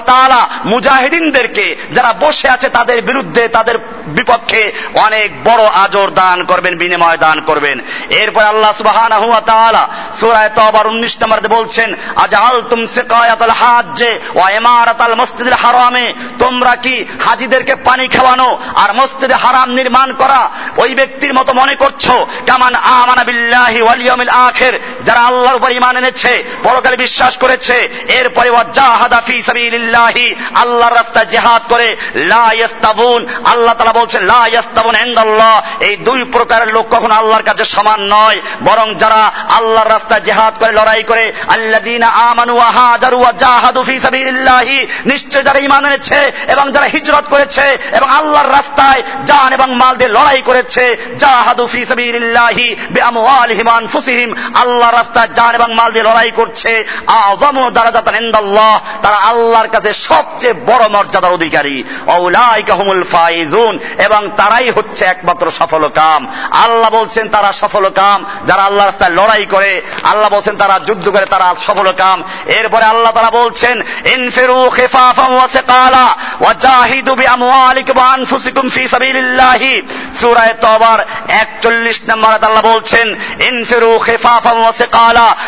[0.64, 3.76] মুজাহিদিনদেরকে, যারা বসে আছে তাদের বিরুদ্ধে তাদের
[4.16, 4.62] বিপক্ষে
[5.04, 7.76] অনেক বড় আজর দান করবেন, বিনিময় দান করবেন।
[8.22, 9.82] এরপর আল্লাহ সুবহানাহু ওয়া তাআলা
[10.20, 16.06] সূরা তওবার 19 নম্বরে বলছেন, আজআলতুম সিকায়াতাল হাজ্জে ওয়া ইমারাতাল মসজিদিল হারামে।
[16.38, 16.94] তোমরা কি
[17.26, 18.48] হাজিদেরকে পানি খাওয়ানো
[18.82, 20.40] আর মসজিদে হারাম নির্মাণ করা
[20.82, 22.04] ওই ব্যক্তির মতো মনে করছ?
[22.48, 23.17] কামান আমানা
[25.04, 27.76] যারা আল্লাহর উপর এনেছে, পরকালে বিশ্বাস করেছে,
[28.08, 28.50] এরপরে
[30.54, 30.96] আল্লাহর
[31.68, 31.96] করে
[35.18, 39.88] আল্লাহ এই দুই প্রকারের লোক আল্লাহর কাছে সমান নয়, বরং যারা আল্লাহর
[40.58, 42.54] করে, লড়াই করে, আল্লাযীনা আমানু
[43.38, 49.52] জাহাদু ফি সাবিলিল্লাহি, নিশ্চয় যারা ঈমান এনেছে এবং যারা হিজরত করেছে এবং আল্লাহর রাস্তায় জান
[49.52, 54.34] এবং মাল দিয়ে লড়াই করেছে, জাহাদু ফি সাবিলিল্লাহি আনফুসিহিম।
[54.92, 56.84] রাস্তায় জান এবং মাল দিয়ে লড়াই করছে।
[59.02, 61.84] তারা আল্লাহর কাছে সবচেয়ে বড় মর্যাদার অধিকারী।
[63.12, 69.10] ফাইজুন। এবং তারাই হচ্ছে একমাত্র সফল কাম। আল্লাহ বলছেন, তারা সফল কাম। যারা আল্লাহ রাস্তায়
[69.10, 74.70] লড়াই করে, আল্লাহ বলছেন, তারা যুদ্ধ করে, তারা সফল কাম। এরপরে আল্লাহ তারা বলছেন, ইনফিরু
[74.74, 79.82] খিফাফাম ওয়া সিকালা ওয়া জাহিদু বিআমওয়ালিকুম ওয়া আনফুসিকুম ফি সাবিলিল্লাহি।
[80.20, 82.87] সূরা তওবার 41 নম্বরে আল্লাহ বলছেন
[83.48, 84.72] ইনফিরু খিফাফাম ওয়া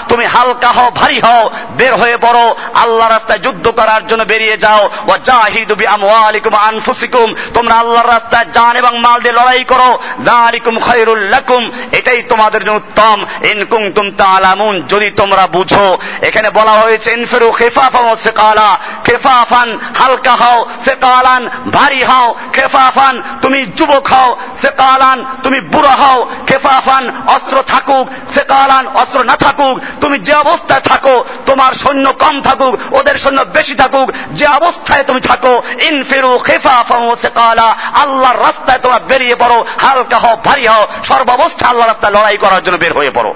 [0.09, 4.91] তুমি হালকা হও, ভারী হও, বের হয়ে পড়ো, আল্লাহ রাস্তায় যুদ্ধ করার জন্য বেরিয়ে যাও,
[5.07, 10.79] ওয়া জাহিদু বিআমওয়ালিকুম ওয়া আনফুসিকুম, তোমরা আল্লাহর রাস্তায় জান এবং মাল দিয়ে লড়াই করো, যালিকুম
[10.79, 17.13] খায়রুল লাকুম, এটাই তোমাদের জন্য উত্তম, ইন কুনতুম তাআলামুন, যদি তোমরা বুঝো। এখানে বলা হয়েছে,
[17.13, 21.43] ইনফিরু খিফাফাম ওয়া সিকালা, খিফাফান হালকা হও, সিকালান
[21.77, 29.21] ভারী হও, খেফাফান তুমি যুবক হও, সেকালান তুমি বুড়ো হও, খেফাফান অস্ত্র থাকুক সেকালান অস্ত্র
[29.31, 31.15] না থাকুক, তুমি যে অবস্থায় থাকো,
[31.47, 34.07] তোমার সৈন্য কম থাকুক, ওদের সৈন্য বেশি থাকুক,
[34.39, 35.53] যে অবস্থায় তুমি থাকো,
[35.91, 36.33] ইনফিরু
[37.23, 37.69] সেকালা
[38.03, 42.77] আল্লাহর রাস্তায় তোমরা বেরিয়ে পড়ো, হালকা হও, ভারী হও সর্বাবস্থায় আল্লাহর রাস্তায় লড়াই করার জন্য
[42.79, 43.33] বের হয়ে পড়ো।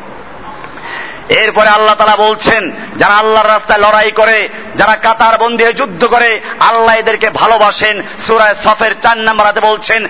[1.42, 2.62] এরপরে আল্লাহ তালা বলছেন,
[2.96, 8.92] যারা আল্লাহর রাস্তায় লড়াই করে যারা কাতার বন্দী যুদ্ধ করে, আল্লাহ এদেরকে ভালোবাসেন। সুরায় সফের
[9.02, 10.00] চার নম্বরাতে বলছেন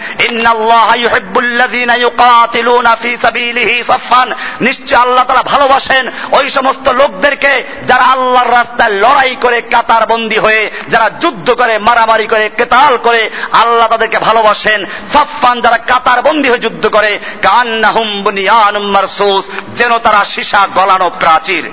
[4.61, 7.53] নিশ্চয় আল্লাহ তারা ভালোবাসেন। ওই সমস্ত লোকদেরকে
[7.87, 13.31] যারা আল্লাহর রাস্তায় লড়াই করে, কাতার বন্দী হয়ে, যারা যুদ্ধ করে, মারামারি করে, কেতাল করে,
[13.53, 19.45] আল্লাহ তাদেরকে ভালোবাসেন। সফান যারা কাতার বন্দী হয়ে যুদ্ধ করে কান্নাহুম বুনিয়ানুম মারসুস,
[19.77, 21.71] যেন তারা সীসা গলানো প্রাচীর।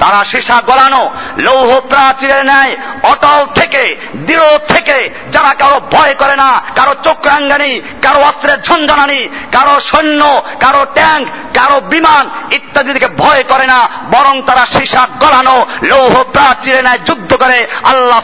[0.00, 1.02] তারা সীসা গলানো,
[1.38, 3.82] লৌহ প্রাচীরের ন্যায় অটল থেকে,
[4.14, 4.96] দৃঢ় থেকে,
[5.32, 9.20] যারা কারও ভয় করে না, কারও চক্রাঙ্গানি কারও অস্ত্রের ঝঞ্ঝনানি,
[9.52, 10.22] কারও সৈন্য,
[10.60, 11.24] কারও ট্যাঙ্ক,
[11.58, 17.30] কারও বিমান ইত্যাদি দিকে ভয় করে না, বরং তারা সীসা গলানো, লৌহ প্রাচীরের ন্যায় যুদ্ধ
[17.34, 18.20] করে, আল্লাহ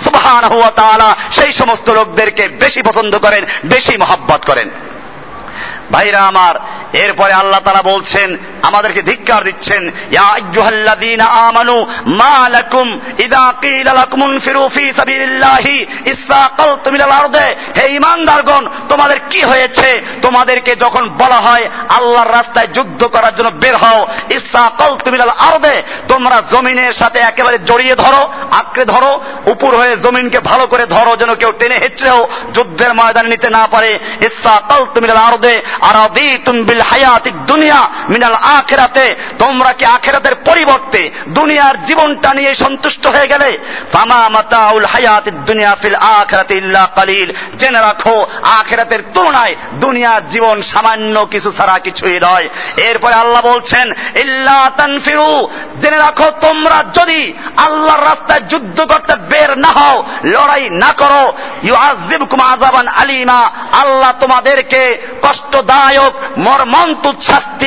[0.77, 4.71] তাআলা সেই সমস্ত লোকদেরকে বেশি পছন্দ করেন, বেশি মহাব্বত করেন।
[5.93, 6.55] ভাইরা আমার,
[7.05, 8.29] এরপরে আল্লাহ তারা বলছেন,
[8.69, 9.83] আমাদেরকে ধিক্কার দিচ্ছেন
[11.47, 11.77] আমানু,
[12.21, 12.37] মা
[13.25, 13.93] ইযা কিলা
[14.27, 15.77] ইনফিরু ফি সাবিলিল্লাহি
[16.13, 17.47] ইসসাকালতুম ইলাল আরদে।
[17.77, 19.89] হে ঈমানদারগণ, তোমাদের কি হয়েছে?
[20.25, 21.65] তোমাদেরকে যখন বলা হয়,
[21.97, 24.01] আল্লাহর রাস্তায় যুদ্ধ করার জন্য বের হও
[24.37, 25.77] ইসসাকালতুম ইলাল আরদে,
[26.09, 28.23] তোমরা জমিনের সাথে একেবারে জড়িয়ে ধরো,
[28.59, 29.13] আঁকড়ে ধরো,
[29.53, 32.21] উপর হয়ে জমিনকে ভালো করে ধরো, যেন কেউ টেনে হেঁচড়েও
[32.55, 33.91] যুদ্ধের ময়দানে নিতে না পারে।
[34.29, 42.35] ইসসাকালতুম ইলাল আরদে আরাদিতুম বিল হায়াতিক দুনিয়া মিনাল আখেরাতে, তোমরা কি আখেরাতের পরিবর্তে দুনিয়ার জীবনটা
[42.35, 43.59] নিয়ে সন্তুষ্ট হয়ে গেলে?
[43.93, 51.27] ফামা মাতাউল হায়াত দুনিয়া ফিল আখেরাতে ইল্লা কালিল। জেনে রাখো, আখেরাতের তুলনায় দুনিয়ার জীবন সামান্য
[51.27, 55.49] কিছু ছাড়া কিছুই নয়। এরপরে আল্লাহ বলছেন, ইল্লা তানফিরু।
[55.81, 62.41] জেনে রাখো, তোমরা যদি আল্লাহর রাস্তায় যুদ্ধ করতে বের না হও, লড়াই না করো, ইউআযিবকুম
[62.41, 65.03] আযাবান আলিমা। আল্লাহ তোমাদেরকে
[65.69, 67.17] কষ্টদায়ক মর্মন্তুৎ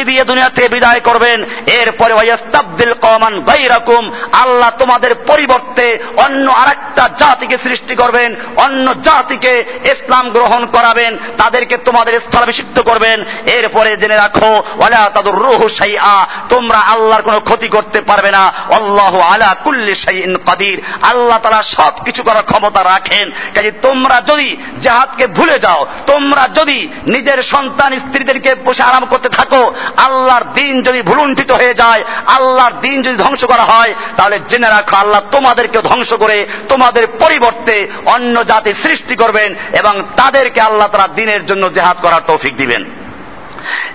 [0.03, 7.57] দিয়ে দুনিয়া থেকে বিদায় করবেন। এরপরে ওয়াস্তাবদিল কওমান গায়রাকুম, আল্লাহ তোমাদের পরিবর্তে অন্য আরেকটা জাতিকে
[7.57, 15.09] সৃষ্টি করবেন, অন্য জাতিকে ইসলাম গ্রহণ করাবেন, তাদেরকে তোমাদের স্থলাভিষিক্ত করবেন। এরপরে জেনে রাখো, ওয়ালা
[15.13, 20.81] তাদুর রুহু শাইআ, তোমরা আল্লাহর কোনো ক্ষতি করতে পারবে না। আল্লাহ আলা কুল্লি শাইইন কাদির,
[21.01, 26.87] আল্লাহ তারা সব কিছু করার ক্ষমতা রাখেন। কাজে তোমরা যদি জাহাদকে ভুলে যাও, তোমরা যদি
[27.05, 33.01] নিজের সন্তান স্ত্রীদেরকে বসে আরাম করতে থাকো আল্লাহর দিন যদি ভুলুণ্ঠিত হয়ে যায়, আল্লাহর দিন
[33.01, 38.73] যদি ধ্বংস করা হয়, তাহলে জেনে রাখো আল্লাহ তোমাদেরকে ধ্বংস করে তোমাদের পরিবর্তে অন্য জাতি
[38.73, 42.85] সৃষ্টি করবেন এবং তাদেরকে আল্লাহ তারা দিনের জন্য জেহাদ করার তৌফিক দিবেন।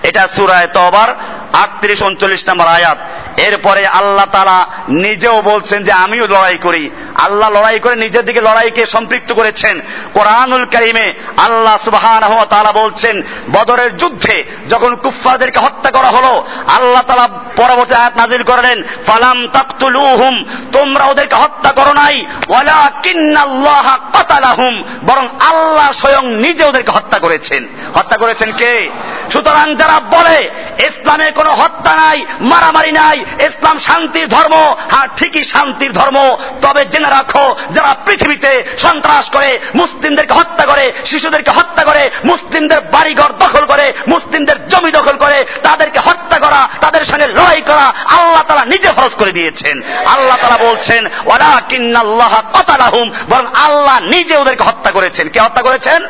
[0.03, 1.15] এটা সুরায় তবার
[1.53, 2.97] আটত্রিশ, উনচল্লিশ নম্বর আয়াত।
[3.39, 6.89] এরপরে আল্লাহ তারা নিজেও বলছেন যে আমিও লড়াই করি।
[7.23, 9.81] আল্লাহ লড়াই করে নিজের দিকে লড়াইকে সম্পৃক্ত করেছেন।
[10.13, 17.27] কোরআনুল করিমে আল্লাহ সুবহান তালা বলছেন, বদরের যুদ্ধে যখন কুফফারদেরকে হত্যা করা হলো, আল্লাহ তালা
[17.55, 25.27] পরবর্তী আয়াত নাজিল করলেন, ফালাম তাকতুলুহুম তোমরা ওদেরকে হত্যা করো নাই ওয়ালা কিন্নাল্লাহ কাতালাহুম বরং
[25.39, 28.89] আল্লাহ স্বয়ং নিজে ওদেরকে হত্যা করেছেন। হত্যা করেছেন কে?
[29.33, 30.49] সুতরাং যারা বলে,
[30.79, 37.04] ইসলামে কোনো হত্যা নাই, মারামারি নাই, ইসলাম শান্তির ধর্ম হ্যাঁ ঠিকই শান্তির ধর্ম, তবে জেনে
[37.09, 43.93] রাখো, যারা পৃথিবীতে সন্ত্রাস করে, মুসলিমদেরকে হত্যা করে, শিশুদেরকে হত্যা করে, মুসলিমদের বাড়িঘর দখল করে,
[44.07, 49.11] মুসলিমদের জমি দখল করে, তাদেরকে হত্যা করা, তাদের সঙ্গে লড়াই করা, আল্লাহ তারা নিজে ফরজ
[49.15, 55.39] করে দিয়েছেন। আল্লাহ তারা বলছেন ওরা কিন্নাল্লাহ কতালাহুম বরং আল্লাহ নিজে ওদেরকে হত্যা করেছেন। কে
[55.39, 56.05] হত্যা করেছেন?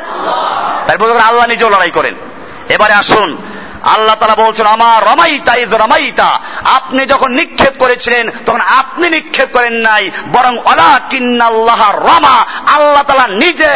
[0.86, 2.14] তাই বলতে আল্লাহ নিজেও লড়াই করেন।
[2.68, 3.45] এবারে আসুন
[3.94, 9.72] আল্লাহ তারা বলছেন আমার রমাইতা ইজ রমাইতা। আপনি যখন নিক্ষেপ করেছিলেন, তখন আপনি নিক্ষেপ করেন
[9.72, 12.36] নাই, বরং অলা কিন্নাল্লাহ রমা।
[12.72, 13.68] আল্লাহ তালা নিজে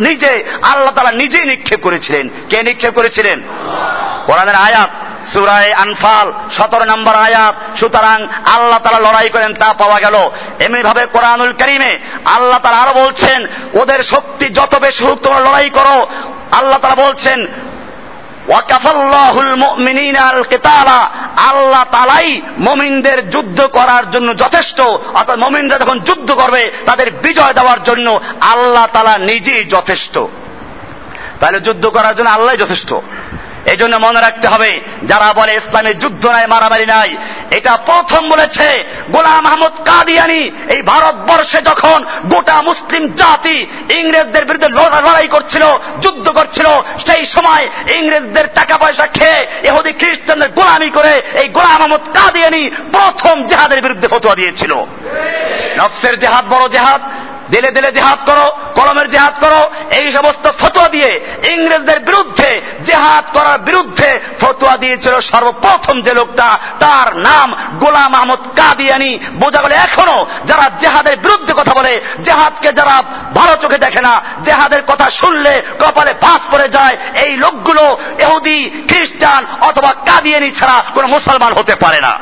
[0.00, 3.42] নিজে, আল্লাহ তালা নিজেই নিক্ষেপ করেছিলেন। কে নিক্ষেপ করেছিলেন?
[4.26, 4.90] কোরআনের আয়াত,
[5.34, 10.16] সুরায় আনফাল, সতেরো নম্বর আয়াত। সুতরাং আল্লাহ তারা লড়াই করেন, তা পাওয়া গেল।
[10.60, 13.46] এমনি ভাবে কোরআনুল করিমে আল্লাহ তারা আরও বলছেন,
[13.80, 16.06] ওদের শক্তি যত বেশি হোক তোমরা লড়াই করো।
[16.52, 17.46] আল্লাহ তারা বলছেন
[21.36, 27.82] আল্লাহ তালাই মমিনদের যুদ্ধ করার জন্য যথেষ্ট। অর্থাৎ মমিনরা যখন যুদ্ধ করবে, তাদের বিজয় দেওয়ার
[27.82, 30.18] জন্য আল্লাহ তালা নিজেই যথেষ্ট।
[31.40, 32.94] তাহলে যুদ্ধ করার জন্য আল্লাহ যথেষ্ট।
[33.72, 34.70] এই জন্য মনে রাখতে হবে,
[35.02, 37.10] যারা বলে ইসলামের যুদ্ধ নাই, মারামারি নাই,
[37.50, 38.66] এটা প্রথম বলেছে
[39.10, 40.42] গোলাম আহমদ কাদিয়ানি।
[40.74, 43.56] এই ভারতবর্ষে যখন গোটা মুসলিম জাতি
[43.98, 45.64] ইংরেজদের বিরুদ্ধে লড়াই করছিল,
[46.00, 46.68] যুদ্ধ করছিল,
[47.06, 47.64] সেই সময়
[47.98, 54.08] ইংরেজদের টাকা পয়সা খেয়ে এহুদি খ্রিস্টানদের গোলামি করে এই গোলাম আহমদ কাদিয়ানি প্রথম জেহাদের বিরুদ্ধে
[54.08, 54.72] ফতোয়া দিয়েছিল।
[55.78, 57.02] নফসের জেহাদ বড় জেহাদ
[57.50, 61.10] দিলে দিলে জেহাদ করো, কলমের জেহাদ করো, এই সমস্ত ফতোয়া দিয়ে
[61.52, 69.18] ইংরেজদের বিরুদ্ধে জেহাদ করার বিরুদ্ধে ফতোয়া দিয়েছিল সর্বপ্রথম যে লোকটা, তার নাম গোলাম আহমদ কাদিয়ানি।
[69.32, 73.02] বোঝা গেল এখনও যারা জেহাদের বিরুদ্ধে কথা বলে, জেহাদকে যারা
[73.34, 79.46] ভালো চোখে দেখে না, জেহাদের কথা শুনলে কপালে ভাস পড়ে যায়। এই লোকগুলো এহুদি খ্রিস্টান
[79.60, 82.12] অথবা কাদিয়ানি ছাড়া কোনো মুসলমান হতে পারে না।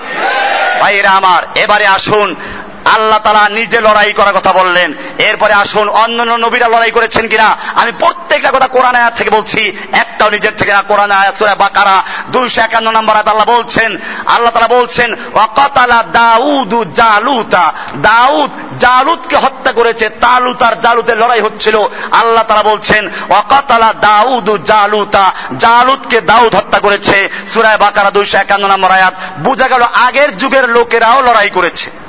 [0.81, 2.37] ভাইরা আমার, এবারে আসুন
[2.85, 7.57] আল্লাহ তালা নিজে লড়াই করার কথা বললেন। এরপরে আসুন, অন্যান্য নবীরা লড়াই করেছেন কিনা?
[7.75, 12.03] আমি প্রত্যেকটা কথা কোরআন আয়াত থেকে বলছি, একটাও নিজের থেকে না। কোরআন আয়াত, সুরা বাকারা,
[12.29, 19.73] দুইশো একান্ন নম্বর আয়াত আল্লাহ বলছেন, আল্লাহ তালা বলছেন অকতালা দাউদ জালুতা। দাউদ জালুদকে হত্যা
[19.73, 21.77] করেছে, তালুত আর জালুতের লড়াই হচ্ছিল।
[22.13, 28.91] আল্লাহ তারা বলছেন অকতালা দাউদ জালুতা। জালুদকে দাউদ হত্যা করেছে সুরায় বাকারা, দুইশো একান্ন নম্বর
[28.91, 32.04] আয়াত। বোঝা গেল আগের যুগের লোকেরাও লড়াই করেছে।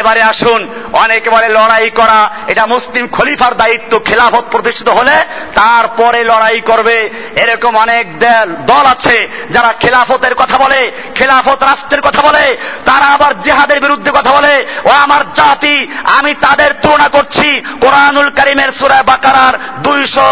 [0.00, 0.60] এবারে আসুন,
[0.92, 5.16] অনেকে বলে লড়াই করা, এটা মুসলিম খলিফার দায়িত্ব, খেলাফত প্রতিষ্ঠিত হলে
[5.54, 6.96] তারপরে লড়াই করবে।
[7.36, 8.04] এরকম অনেক
[8.70, 9.16] দল আছে
[9.50, 10.80] যারা খেলাফতের কথা বলে,
[11.14, 12.44] খেলাফত রাষ্ট্রের কথা বলে,
[12.84, 15.76] তারা আবার জেহাদের বিরুদ্ধে কথা বলে, ও আমার জাতি,
[16.18, 17.48] আমি তাদের তুলনা করছি।
[17.80, 20.28] কোরআনুল করিমের সুরায় বাকারার দুইশো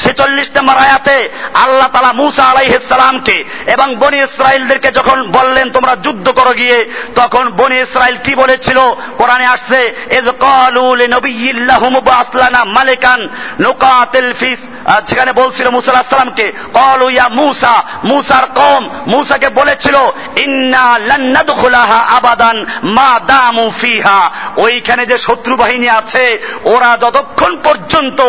[0.00, 1.18] ছেচল্লিশ নম্বর আয়াতে
[1.64, 3.36] আল্লাহ তালা মুসা আলাইসালামকে
[3.74, 6.78] এবং বনি ইসরায়েলদেরকে যখন বললেন, তোমরা যুদ্ধ করো গিয়ে,
[7.14, 8.78] তখন বনি ইসরায়েল কি বলেছিল?
[9.18, 9.80] কোরআনে আসছে
[10.18, 11.00] এজ কলুল
[12.22, 13.20] আসলানা মালিকান
[13.64, 14.60] নুকাতিল ফিস
[15.08, 16.46] সেখানে বলছিল মুসা সালামকে
[16.78, 19.96] কল ইয়া মুসা, মুসার কম মুসাকে বলেছিল,
[20.44, 22.56] ইন্না লান্নাদখুলাহা আবাদান
[22.96, 24.20] মা দামু ফিহা,
[24.64, 26.24] ওইখানে যে শত্রু বাহিনী আছে,
[26.72, 28.20] ওরা যতক্ষণ পর্যন্ত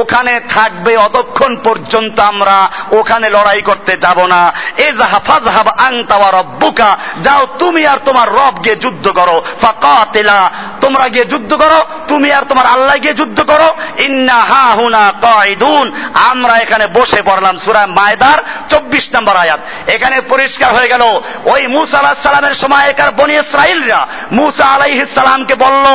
[0.00, 2.56] ওখানে থাকবে অতক্ষণ পর্যন্ত আমরা
[2.98, 4.40] ওখানে লড়াই করতে যাব না,
[4.88, 6.90] এজাহা ফাজহাব আনতা ওয়া রব্বুকা,
[7.26, 10.38] যাও তুমি আর তোমার রব গিয়ে যুদ্ধ করো, ফাকাতিলা,
[10.82, 13.68] তোমরা গিয়ে যুদ্ধ করো, তুমি আর তোমার আল্লাহ গিয়ে যুদ্ধ করো,
[14.06, 15.86] ইন্না হা হুনা কাইদুন
[16.30, 18.38] আমরা এখানে বসে পড়লাম সূরা মায়দার
[18.70, 19.60] 24 নম্বর আয়াত।
[19.94, 21.04] এখানে পরিষ্কার হয়ে গেল,
[21.52, 24.00] ওই মুসা আলাহিস সালামের সময় একার বনি ইসরাইলরা
[24.38, 25.86] মুসা আলাইহিস সালামকে বলল,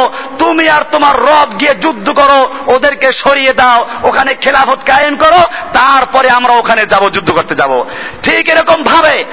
[0.41, 2.39] তুমি আর তোমার রব গিয়ে যুদ্ধ করো,
[2.75, 5.41] ওদেরকে সরিয়ে দাও, ওখানে খেলাফত কায়েম করো
[5.73, 7.83] তারপরে আমরা ওখানে যাব যুদ্ধ করতে যাব।
[8.23, 9.25] ঠিক এরকম ভাবে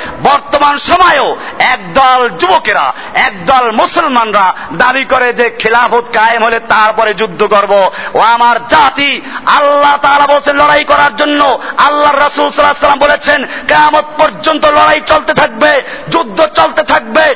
[0.79, 8.21] সময়েও একদল যুবকেরা, একদল মুসলমানরা দাবি করে যে খেলাফত কায়েম হলে তারপরে যুদ্ধ করব। ও
[8.21, 15.01] আমার জাতি, আল্লাহ তাআলা বলছেন লড়াই করার জন্য। আল্লাহর রাসূল ওয়াসাল্লাম বলেছেন, কিয়ামত পর্যন্ত লড়াই
[15.07, 17.35] চলতে থাকবে, যুদ্ধ চলতে থাকবে।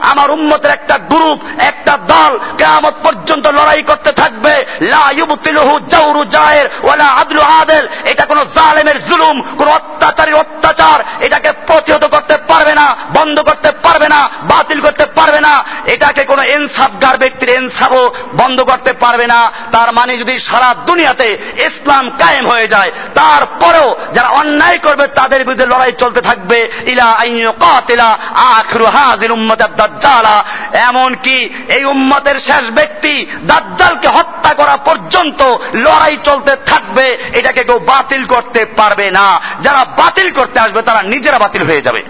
[0.00, 6.68] আমার উম্মতের একটা গ্রুপ, একটা দল কিয়ামত পর্যন্ত লড়াই করতে থাকবে। লা ইউবতিলুহু জাওরু জায়ের
[6.82, 12.86] ওয়ালা আদলু আদেল। এটা কোনো জালেমের জুলুম, কোন অত্যাচারী অত্যাচার এটাকে প্রতিহত করতে পারবে না,
[13.16, 15.54] বন্ধ করতে পারবে না, বাতিল করতে পারবে না।
[15.86, 18.04] এটাকে কোনো ইনসাফগার ব্যক্তির ইনসাফও
[18.40, 19.40] বন্ধ করতে পারবে না।
[19.72, 21.28] তার মানে যদি সারা দুনিয়াতে
[21.68, 27.08] ইসলাম কায়েম হয়ে যায়, তারপরেও যারা অন্যায় করবে তাদের বিরুদ্ধে লড়াই চলতে থাকবে। ইলা
[27.64, 28.08] কাতিলা
[28.56, 30.36] আখরু হাজির উম্মতাদ দাজ্জালা।
[30.88, 31.36] এমন কি
[31.76, 33.14] এই উম্মতের শেষ ব্যক্তি
[33.50, 35.40] দাজ্জালকে হত্যা করা পর্যন্ত
[35.84, 37.06] লড়াই চলতে থাকবে,
[37.38, 39.26] এটাকে কেউ বাতিল করতে পারবে না।
[39.64, 42.02] যারা বাতিল করতে আসবে তারা নিজেরা বাতিল হয়ে যাবে।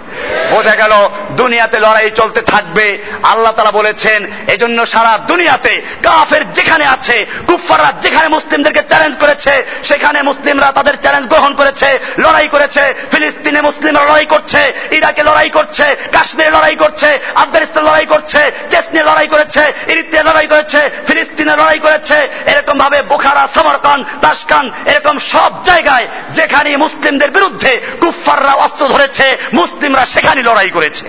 [0.53, 0.93] বোঝা গেল
[1.41, 2.85] দুনিয়াতে লড়াই চলতে থাকবে।
[3.31, 5.73] আল্লাহ তারা বলেছেন, এজন্য সারা দুনিয়াতে
[6.05, 7.15] কাফের যেখানে আছে
[7.47, 9.53] কুফাররা যেখানে মুসলিমদেরকে চ্যালেঞ্জ করেছে,
[9.89, 11.87] সেখানে মুসলিমরা তাদের চ্যালেঞ্জ গ্রহণ করেছে,
[12.23, 14.61] লড়াই করেছে। ফিলিস্তিনে মুসলিমরা লড়াই করছে,
[14.97, 17.09] ইরাকে লড়াই করছে, কাশ্মীরে লড়াই করছে,
[17.43, 22.17] আফগানিস্তান লড়াই করছে চেসনিয়ে লড়াই করেছে, ইরিত্রিয়া লড়াই করেছে, ফিলিস্তিনে লড়াই করেছে।
[22.51, 26.05] এরকম ভাবে বোখারা সমরকান তাসকান এরকম সব জায়গায়
[26.37, 31.05] যেখানে মুসলিমদের বিরুদ্ধে কুফাররা অস্ত্র ধরেছে, মুসলিমরা সেখানে লড়াই করেছে।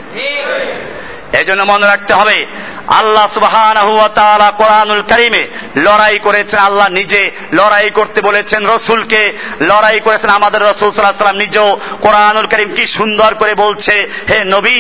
[1.39, 2.37] এই জন্য মনে রাখতে হবে
[2.89, 3.27] আল্লাহ
[4.21, 5.43] তাআলা কোরআনুল কারীমে
[5.77, 9.23] লড়াই করেছেন, আল্লাহ নিজে লড়াই করতে বলেছেন রসুলকে,
[9.61, 11.69] লড়াই করেছেন আমাদের রসুল আলাইহি নিজেও।
[12.01, 13.95] কোরআনুল কারীম কি সুন্দর করে বলছে,
[14.31, 14.79] হে নবী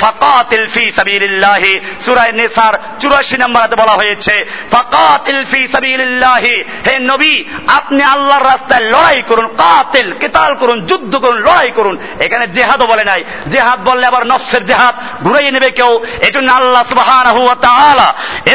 [0.00, 4.34] ফাকাতিল ফি সাবিলিল্লাহি, সূরা নিসার 84 নম্বরে বলা হয়েছে,
[4.72, 7.34] ফাকাতিল ফি সাবিলিল্লাহি, হে নবী,
[7.78, 13.04] আপনি আল্লাহর রাস্তায় লড়াই করুন, কাতিল, কিতাল করুন, যুদ্ধ করুন, লড়াই করুন। এখানে জেহাদও বলে
[13.04, 15.92] নাই, জেহাদ বললে আবার নফসের জেহাদ ঘুরাই নেবে কেউ,
[16.28, 18.08] এজন্য আল্লাহ সুবহানাহু ওয়া তাআলা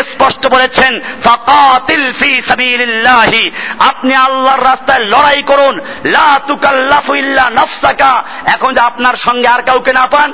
[0.09, 0.93] স্পষ্ট বলেছেন,
[1.25, 3.43] ফাকাতিল ফি সাবিলিল্লাহি
[3.89, 5.75] আপনি আল্লাহর রাস্তায় লড়াই করুন,
[6.15, 8.13] লা তুকাল্লাফু ইল্লা নাফসাকা
[8.53, 10.29] এখন যে আপনার সঙ্গে আর কাউকে না পান,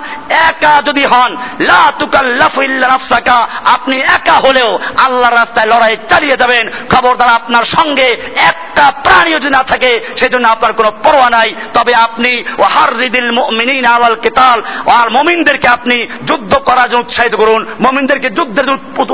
[0.49, 1.32] একা যদি হন,
[1.69, 3.38] লা তুকাল্লাফু ইল্লা নাফসাকা
[3.75, 4.69] আপনি একা হলেও
[5.06, 8.08] আল্লাহর রাস্তায় লড়াই চালিয়ে যাবেন, খবরদার আপনার সঙ্গে
[8.51, 14.17] একটা প্রাণীও যদি না থাকে, সেজন্য আপনার কোনো পরোয়া নাই। তবে আপনি ওয়াহারিদিল মুমিনিনা আলাল
[14.25, 14.58] কিতাল
[14.99, 15.95] আর মুমিনদেরকে আপনি
[16.30, 17.62] যুদ্ধ করার জন্য উৎসাহিত করুন
[18.06, 18.68] মুমিনদেরকে যুদ্ধের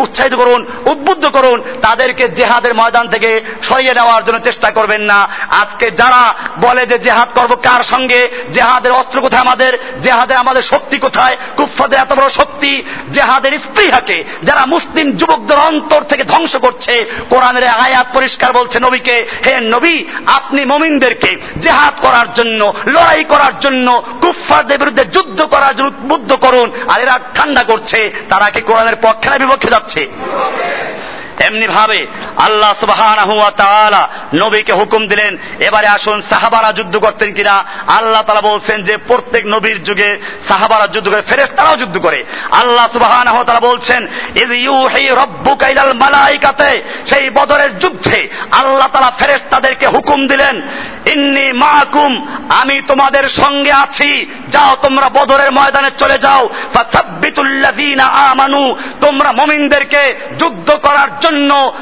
[0.03, 3.29] উৎসাহিত করুন, উদ্বুদ্ধ করুন, তাদেরকে জেহাদের ময়দান থেকে
[3.69, 5.19] সরিয়ে নেওয়ার জন্য চেষ্টা করবেন না।
[5.61, 6.21] আজকে যারা
[6.61, 8.19] বলে যে জেহাদ করব কার সঙ্গে,
[8.53, 12.71] জেহাদের অস্ত্র কোথায় আমাদের, জেহাদের আমাদের শক্তি কোথায় কুফাদের এত বড় শক্তি,
[13.11, 16.93] জেহাদের স্পৃহাকে যারা মুসলিম যুবকদের অন্তর থেকে ধ্বংস করছে,
[17.29, 19.95] কোরআনের আয়াত পরিষ্কার বলছে নবীকে, হে নবী,
[20.35, 23.87] আপনি মমিনদেরকে জেহাদ করার জন্য, লড়াই করার জন্য,
[24.21, 27.99] কুফফারদের বিরুদ্ধে যুদ্ধ করার জন্য উদ্বুদ্ধ করুন। আর এরা ঠান্ডা করছে,
[28.29, 30.01] তারা কি কোরআনের পক্ষে না বিপক্ষে যাচ্ছে?
[31.47, 31.99] এমনি ভাবে
[32.45, 32.71] আল্লাহ
[33.61, 34.01] তাআলা
[34.33, 37.55] নবীকে হুকুম দিলেন, এবারে আসুন সাহাবারা যুদ্ধ করতেন কিনা?
[37.97, 40.09] আল্লাহ তাআলা বলছেন যে, প্রত্যেক নবীর যুগে
[40.47, 42.19] সাহাবারা যুদ্ধ করে, ফেরেশতারাও যুদ্ধ করে।
[42.51, 42.87] আল্লাহ
[43.35, 44.01] ওয়া তাআলা বলছেন
[46.03, 46.71] মালাইকাতে
[47.09, 48.19] সেই বদরের যুদ্ধে
[48.59, 50.55] আল্লাহ তাআলা ফেরেশতাদেরকে হুকুম দিলেন,
[51.13, 52.11] ইন্নি মাকুম
[52.61, 54.11] আমি তোমাদের সঙ্গে আছি,
[54.53, 56.43] যাও তোমরা বদরের ময়দানে চলে যাও
[58.29, 58.63] আমানু
[59.01, 60.03] তোমরা মমিনদেরকে
[60.39, 61.30] যুদ্ধ করার জন্য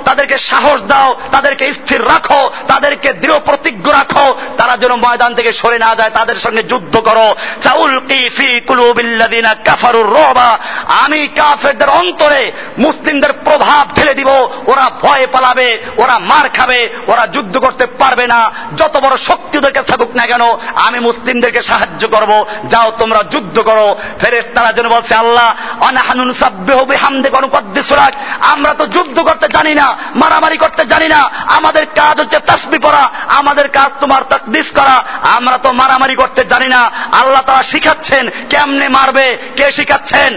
[0.06, 5.78] তাদেরকে সাহস দাও, তাদেরকে স্থির রাখো, তাদেরকে দৃঢ় প্রতিজ্ঞ রাখো। তারা যেন ময়দান থেকে সরে
[5.80, 7.36] না যায়, তাদের সঙ্গে যুদ্ধ করো।
[11.04, 14.30] আমি কাফেরদের অন্তরে মুসলিমদের প্রভাব ঠেলে দিব।
[14.68, 19.82] ওরা ভয় পালাবে, ওরা মার খাবে, ওরা যুদ্ধ করতে পারবে না। যত বড় শক্তি ওদেরকে
[19.82, 20.42] থাকুক না কেন,
[20.76, 26.74] আমি মুসলিমদেরকে সাহায্য করব। যাও তোমরা যুদ্ধ করো। ফেরেস তারা যেন বলছে, আল্লাহ অনাহানুন সাব্যে
[26.74, 29.88] হবে হামদে অনুকদ্দিসুরাক আমরা তো যুদ্ধ করতে জানি না,
[30.22, 31.20] মারামারি করতে জানি না,
[31.58, 33.04] আমাদের কাজ হচ্ছে তাসবি পড়া,
[33.40, 34.96] আমাদের কাজ তোমার তাকদিস করা,
[35.38, 36.82] আমরা তো মারামারি করতে জানি না,
[37.22, 39.28] আল্লাহ তারা শিখাচ্ছেন কেমনে মারবে,
[39.58, 40.32] কে শিখাচ্ছেন?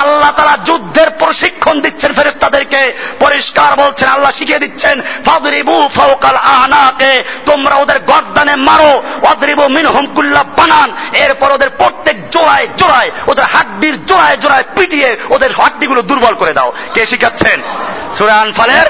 [0.00, 2.80] আল্লাহ তারা যুদ্ধের প্রশিক্ষণ দিচ্ছেন ফেরেস্তাদেরকে
[3.20, 4.96] পরিষ্কার বলছেন, আল্লাহ শিখিয়ে দিচ্ছেন,
[5.26, 7.12] ফাদরিবু ফাওকাল আনাকে
[7.46, 8.92] তোমরা ওদের গর্দানে মারো
[9.30, 10.88] অদ্রিবু মিনহুম কুল্লা বানান,
[11.24, 16.70] এরপর ওদের প্রত্যেক জোড়ায় জোড়ায়, ওদের হাড্ডির জোড়ায় জোড়ায় পিটিয়ে ওদের হাড্ডিগুলো দুর্বল করে দাও,
[16.94, 17.58] কে শিখাচ্ছেন?
[18.16, 18.86] সুরে আনফালের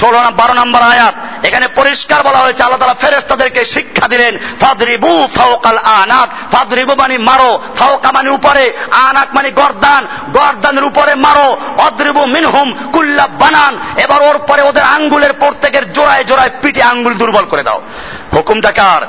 [0.00, 1.14] ষোলো বারো নম্বর আয়াত।
[1.46, 7.62] এখানে পরিষ্কার বলা হয়েছে, আল্লাহ তালা ফেরেস্তাদেরকে শিক্ষা দিলেন, ফাদরিবু ফাওকাল আনাক ফাদরিবু মানে মারো,
[7.78, 14.38] ফাওকা মানে উপরে আনাক মানে গর্দান। গর্দানের উপরে মারো, অদ্রিবু মিনহুম কুল্লা বানান। এবার ওর
[14.38, 17.82] পরে ওদের আঙ্গুলের প্রত্যেকের জোড়ায় জোড়ায় পিঠে আঙ্গুল দুর্বল করে দাও।
[18.32, 19.02] হুকুমটা কার?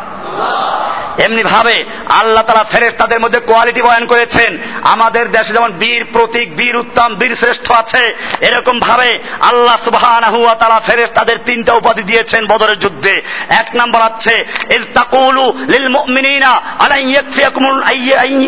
[1.26, 1.76] এমনি ভাবে
[2.20, 4.52] আল্লাহ তারা ফেরেস তাদের মধ্যে কোয়ালিটি বয়ান করেছেন।
[4.94, 8.04] আমাদের দেশে যেমন বীর প্রতীক, বীর উত্তম, বীর শ্রেষ্ঠ আছে
[8.42, 9.10] এরকম ভাবে
[9.42, 10.04] আল্লাহ সুবাহ
[10.60, 13.16] তারা ফেরেস তাদের তিনটা উপাধি দিয়েছেন বদরের যুদ্ধে।
[13.62, 14.36] এক নম্বর আছে
[14.76, 17.64] ইল তাকুলু লিল মুমিনিনা আলা ইয়াকফিয়াকুম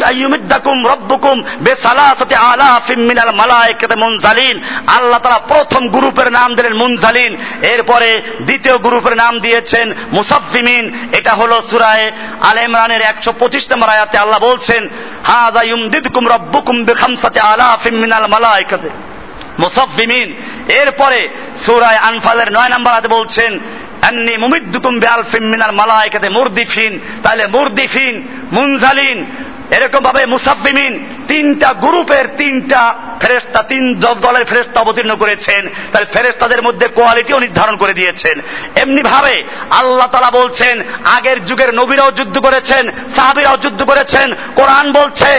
[0.10, 4.56] আইয়ুমিদ্দাকুম রাব্বুকুম বিসালাসাতি আলাফিম মিনাল মালায়েকাতি মুনজালিন।
[4.88, 7.32] আল্লাহ তারা প্রথম গ্রুপের নাম দিলেন মুনজালিন।
[7.74, 8.10] এরপরে
[8.48, 10.84] দ্বিতীয় গ্রুপের নাম দিয়েছেন মুসাফফিমিন।
[11.18, 12.08] এটা হলো সূরায়ে
[12.50, 14.90] আল ইমরানের একশো পঁচিশ নম্বর আয়াতে আল্লাহ বলছেন
[20.82, 21.30] এরপরে
[21.66, 23.60] সুরায় আনফালের নয় নম্বর আয়াতে বলছেন,
[24.02, 29.26] আন্নি মুমিদ্দুকুম বিআলফিম মিনাল মালায়েকাতি মুরদিফিন। তাহলে মুরদিফিন, মুনজালিন
[29.72, 30.94] এরকম ভাবে মুসাফিমিন
[31.28, 37.94] তিনটা গ্রুপের তিনটা ফেরেস্তা তিন দলের ফেরেস্তা অবতীর্ণ করেছেন। তাহলে ফেরেস্তাদের মধ্যে কোয়ালিটিও নির্ধারণ করে
[37.94, 38.42] দিয়েছেন।
[38.76, 40.84] এমনি ভাবে আল্লাহ তালা বলছেন,
[41.18, 45.32] আগের যুগের নবীরাও যুদ্ধ করেছেন, সাহাবিরাও যুদ্ধ করেছেন। কোরআন বলছে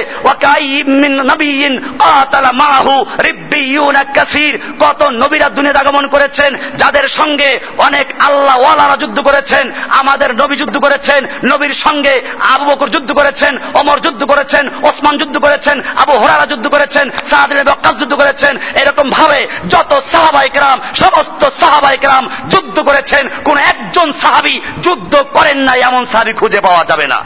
[4.80, 10.78] কত নবীরা দুনিয়া আগমন করেছেন, যাদের সঙ্গে অনেক আল্লাহ ওয়ালারা যুদ্ধ করেছেন, আমাদের নবী যুদ্ধ
[10.78, 12.14] করেছেন, নবীর সঙ্গে
[12.52, 17.58] আবু বকর যুদ্ধ করেছেন অমর যুদ্ধ করেছেন, ওসমান যুদ্ধ করেছেন, আবু হরারা যুদ্ধ করেছেন সাহাদিন
[17.70, 25.14] বক্কাস যুদ্ধ করেছেন এরকম ভাবে যত সাহাবাইকরাম সমস্ত সাহাবাইকরাম যুদ্ধ করেছেন, কোন একজন সাহাবি যুদ্ধ
[25.32, 27.18] করেন না এমন সাহাবি খুঁজে পাওয়া যাবে না।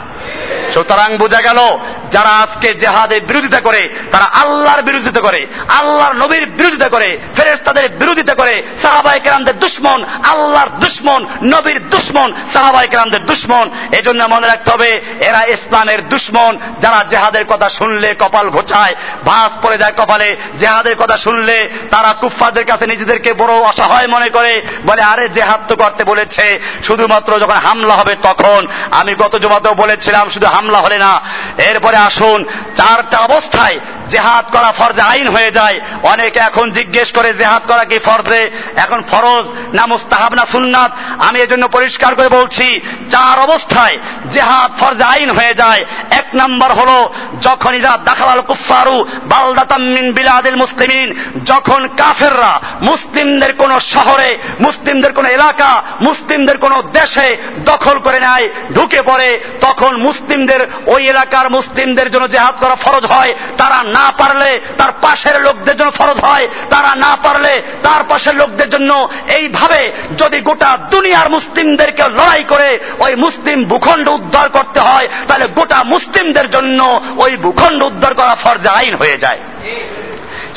[0.73, 1.79] সুতরাং বোঝা গেল,
[2.11, 8.33] যারা আজকে জেহাদের বিরোধিতা করে, তারা আল্লাহর বিরোধিতা করে, আল্লাহর নবীর বিরোধিতা করে ফেরেস্তাদের বিরোধিতা
[8.33, 15.01] করে সাহাবাই কেরামদের দুশ্মন, আল্লাহর দুশ্মন, নবীর দুশ্মন সাহাবাই কেরামদের দুশ্মন। এজন্য মনে রাখতে হবে,
[15.19, 21.17] এরা ইসলামের দুশ্মন, যারা জেহাদের কথা শুনলে কপাল ঘোচায় ভাস পড়ে যায় কপালে। জেহাদের কথা
[21.17, 26.59] শুনলে তারা কুফফাদের কাছে নিজেদেরকে বড় অসহায় মনে করে, বলে, আরে, জেহাদ তো করতে বলেছে।
[26.83, 31.21] শুধুমাত্র যখন হামলা হবে তখন। আমি গত জমাতেও বলেছিলাম শুধু হামলা হলে না।
[31.57, 33.79] এরপরে আসুন চারটা অবস্থায়
[34.09, 38.51] জেহাদ করা ফরজে আইন হয়ে যায়। অনেকে এখন জিজ্ঞেস করে, জেহাদ করা কি ফরজে?
[38.75, 40.91] এখন ফরজ না মুস্তাহাব না সুন্নাত?
[41.23, 42.81] আমি এজন্য পরিষ্কার করে বলছি,
[43.11, 43.97] চার অবস্থায়
[44.33, 47.09] জেহাদ ফরজে আইন হয়ে যায়। এক নম্বর হল,
[47.41, 55.83] যখন ইদা দাখাল কুফারু বালদাতাম্মিন বিলাদিল মুসলিমিন, যখন কাফেররা মুসলিমদের কোন শহরে, মুসলিমদের কোন এলাকা,
[56.01, 62.53] মুসলিমদের কোন দেশে দখল করে নেয়, ঢুকে পড়ে, তখন মুসলিমদের ওই এলাকার মুসলিমদের জন্য জেহাদ
[62.59, 67.53] করা ফরজ হয়। তারা না পারলে তার পাশের লোকদের জন্য ফরজ হয়, তারা না পারলে
[67.83, 68.91] তার পাশের লোকদের জন্য
[69.37, 69.81] এইভাবে
[70.21, 72.69] যদি গোটা দুনিয়ার মুসলিমদেরকে লড়াই করে
[73.05, 76.79] ওই মুসলিম ভূখণ্ড উদ্ধার করতে হয়, তাহলে গোটা মুসলিমদের জন্য
[77.23, 79.41] ওই ভূখণ্ড উদ্ধার করা ফরজে আইন হয়ে যায়।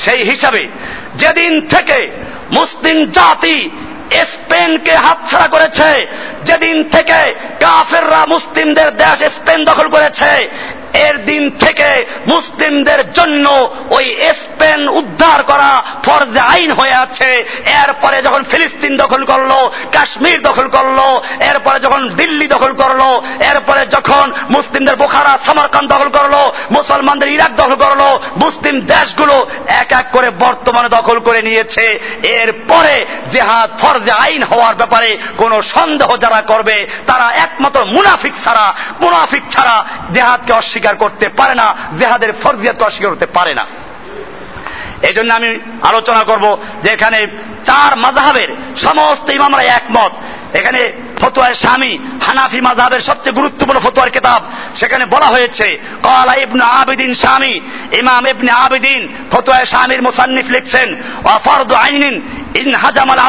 [0.05, 0.63] সেই হিসাবে
[1.21, 1.99] যেদিন থেকে
[2.51, 3.59] মুসলিম জাতি
[4.33, 5.89] স্পেনকে হাতছাড়া করেছে,
[6.49, 7.19] যেদিন থেকে
[7.61, 10.31] কাফেররা মুসলিমদের দেশ স্পেন দখল করেছে
[10.93, 17.45] এর দিন থেকে মুসলিমদের জন্য ওই স্পেন উদ্ধার করা ফরজে আইন হয়ে আছে।
[17.83, 19.53] এরপরে যখন ফিলিস্তিন দখল করল,
[19.93, 20.99] কাশ্মীর দখল করল,
[21.41, 23.21] এরপরে যখন দিল্লি দখল করল,
[23.51, 30.07] এরপরে যখন মুসলিমদের বোখারা সামারকান দখল করল, মুসলমানদের ইরাক দখল করল, মুসলিম দেশগুলো এক এক
[30.13, 36.87] করে বর্তমানে দখল করে নিয়েছে। এরপরে জেহাদ ফরজে আইন হওয়ার ব্যাপারে কোন সন্দেহ যারা করবে,
[37.07, 43.27] তারা একমাত্র মুনাফিক ছাড়া মুনাফিক ছাড়া জেহাদকে অস্বীকার করতে পারে না, জেহাদের ফরজিয়াতকে অস্বীকার করতে
[43.27, 43.67] পারে না।
[45.09, 47.27] এই জন্য আমি আলোচনা করব যে এখানে
[47.65, 50.13] চার মাজাহের সমস্ত ইমামরা একমত।
[50.55, 54.43] এখানে ফতোয়ার স্বামী, হানাফি মাজাহের সবচেয়ে গুরুত্বপূর্ণ ফতোয়ার কিতাব,
[54.77, 57.61] সেখানে বলা হয়েছে কলা ইবনে আবিদিন স্বামী
[57.99, 60.89] ইমাম ইবনে আবিদিন ফতোয়ার স্বামীর মুসান্নিফ লিখছেন
[61.25, 63.21] ওয়াফারদু আইনিন ইন হাজামাল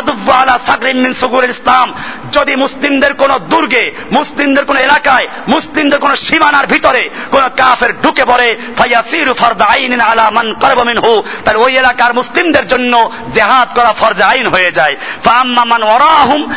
[1.49, 1.93] ইসলাম।
[2.31, 8.55] যদি মুসলিমদের কোন দুর্গে, মুসলিমদের কোন এলাকায়, মুসলিমদের কোন সীমানার ভিতরে কোন কাফের ঢুকে পড়ে
[8.77, 14.21] ফাইয়াসিরু ফারদা আইন আলা মান করব মিনহু, তাহলে ওই এলাকার মুসলিমদের জন্য জেহাদ করা ফরজ
[14.21, 15.83] আইন হয়ে যায়। ফাম্মা মান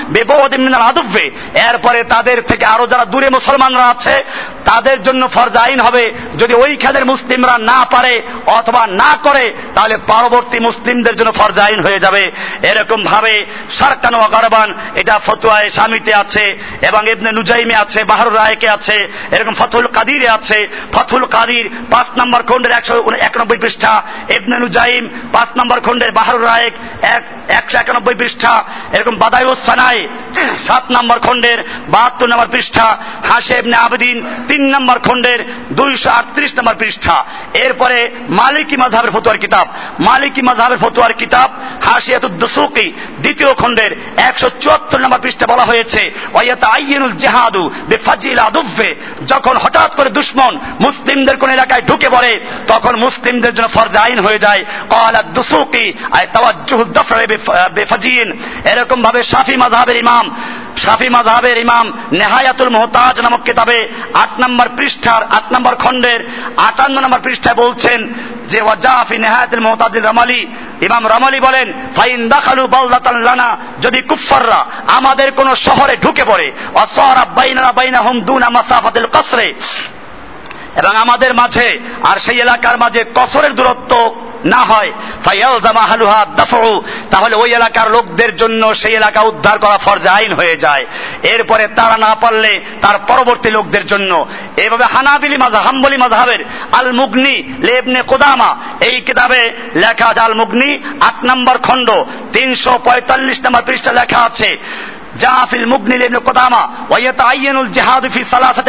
[0.09, 1.31] বিবদিন মিনাল আদুব্বে।
[1.68, 4.25] এরপরে তাদের থেকে আরও যারা দূরে মুসলমানরা আছে,
[4.64, 10.59] তাদের জন্য ফরজ আইন হবে, যদি ওইখানের মুসলিমরা না পারে অথবা না করে, তাহলে পরবর্তী
[10.61, 12.33] মুসলিমদের জন্য ফরজ আইন হয়ে যাবে।
[12.71, 13.35] এরকম ভাবে
[13.79, 14.69] সারকান ওয়াগারবান
[15.01, 16.45] এটা ফতুয়ায় স্বামীতে আছে
[16.89, 18.97] এবং ইবনে নুজাইমে আছে, বাহারুর রায়কে আছে,
[19.35, 20.59] এরকম ফতুল কাদিরে আছে।
[20.95, 22.95] ফতুল কাদির পাঁচ নম্বর খন্ডের একশো
[23.29, 23.93] একানব্বই পৃষ্ঠা,
[24.37, 25.05] ইবনে নুজাইম
[25.35, 26.75] পাঁচ নম্বর খন্ডের বাহারুর রায়েক
[27.17, 27.25] এক
[27.59, 28.53] একশো একানব্বই পৃষ্ঠা,
[28.97, 29.99] এরকম বাদায়ুস সানাই
[30.67, 31.59] সাত নম্বর খন্ডের
[31.95, 32.87] বাহাত্তর নম্বর পৃষ্ঠা
[33.31, 34.17] হাসে ইবনে আবেদিন
[34.49, 35.41] তিন নম্বর খন্ডের
[35.79, 37.17] দুইশো আটত্রিশ নম্বর পৃষ্ঠা।
[37.65, 37.99] এরপরে
[38.41, 39.67] মালিকি মাঝহাবের ফতুয়ার কিতাব।
[40.09, 41.49] মালিকি মাঝহাবের ফতুয়ার কিতাব
[42.43, 42.86] দুসুকি,
[43.22, 43.93] দ্বিতীয় খণ্ডের
[44.28, 46.01] একশো চুয়াত্তর নম্বর পৃষ্ঠে বলা হয়েছে
[46.32, 48.90] ওয়াইয়াত আইনুল জেহাদু বেফাজিল আদুফে
[49.26, 52.32] যখন হঠাৎ করে দুশ্মন মুসলিমদের কোন এলাকায় ঢুকে পড়ে,
[52.66, 55.86] তখন মুসলিমদের জন্য ফরজ আইন হয়ে যায়। কয়লা দুসুকি,
[56.16, 57.24] আয় তাওয়াজ্জুহ দফরে
[57.76, 58.28] বেফাজিন।
[58.72, 60.24] এরকম ভাবে শাফি মাযহাবের ইমাম
[60.77, 67.20] শাফি মাঝহাবের ইমাম নেহায়াতুল মোহতাজ নামক কিতাবে আট নম্বর পৃষ্ঠার, আট নম্বর খণ্ডের, আটান্ন নম্বর
[67.20, 68.14] পৃষ্ঠায় বলছেন
[68.49, 70.47] যে, ওয়াজাফি নেহায়াতুল মোহতাজ রামালি,
[70.81, 77.25] ইমাম রামালি বলেন, ফাইন দাখালু বাল্লাতান লানা, যদি কুফাররা আমাদের কোন শহরে ঢুকে পড়ে অসহরা
[77.25, 79.55] বাইনা বাইনা হুম দুনা মাসাফাতিল কসরে
[80.77, 81.68] এবং আমাদের মাঝে
[82.03, 83.93] আর সেই এলাকার মাঝে কসরের দূরত্ব
[84.45, 84.93] না হয়।
[87.11, 90.85] তাহলে ওই এলাকার লোকদের জন্য সেই এলাকা উদ্ধার করা ফরজে আইন হয়ে যায়।
[91.23, 92.53] এরপরে তারা না পারলে
[92.83, 96.41] তার পরবর্তী লোকদের জন্য। এইভাবে হানাবিলি মাজা হাম্বলি মাজহাবের
[96.73, 98.51] আল মুগনি লেবনে কোদামা,
[98.81, 99.41] এই কিতাবে
[99.75, 100.70] লেখা আছে আল মুগনি
[101.01, 101.89] আট নম্বর খণ্ড,
[102.33, 104.51] তিনশো পঁয়তাল্লিশ নম্বর পৃষ্ঠা লেখা আছে।
[105.23, 105.97] জাফিল ইবনে
[106.91, 108.20] ওয়ায়াতাআইয়ানুল জিহাদ ফি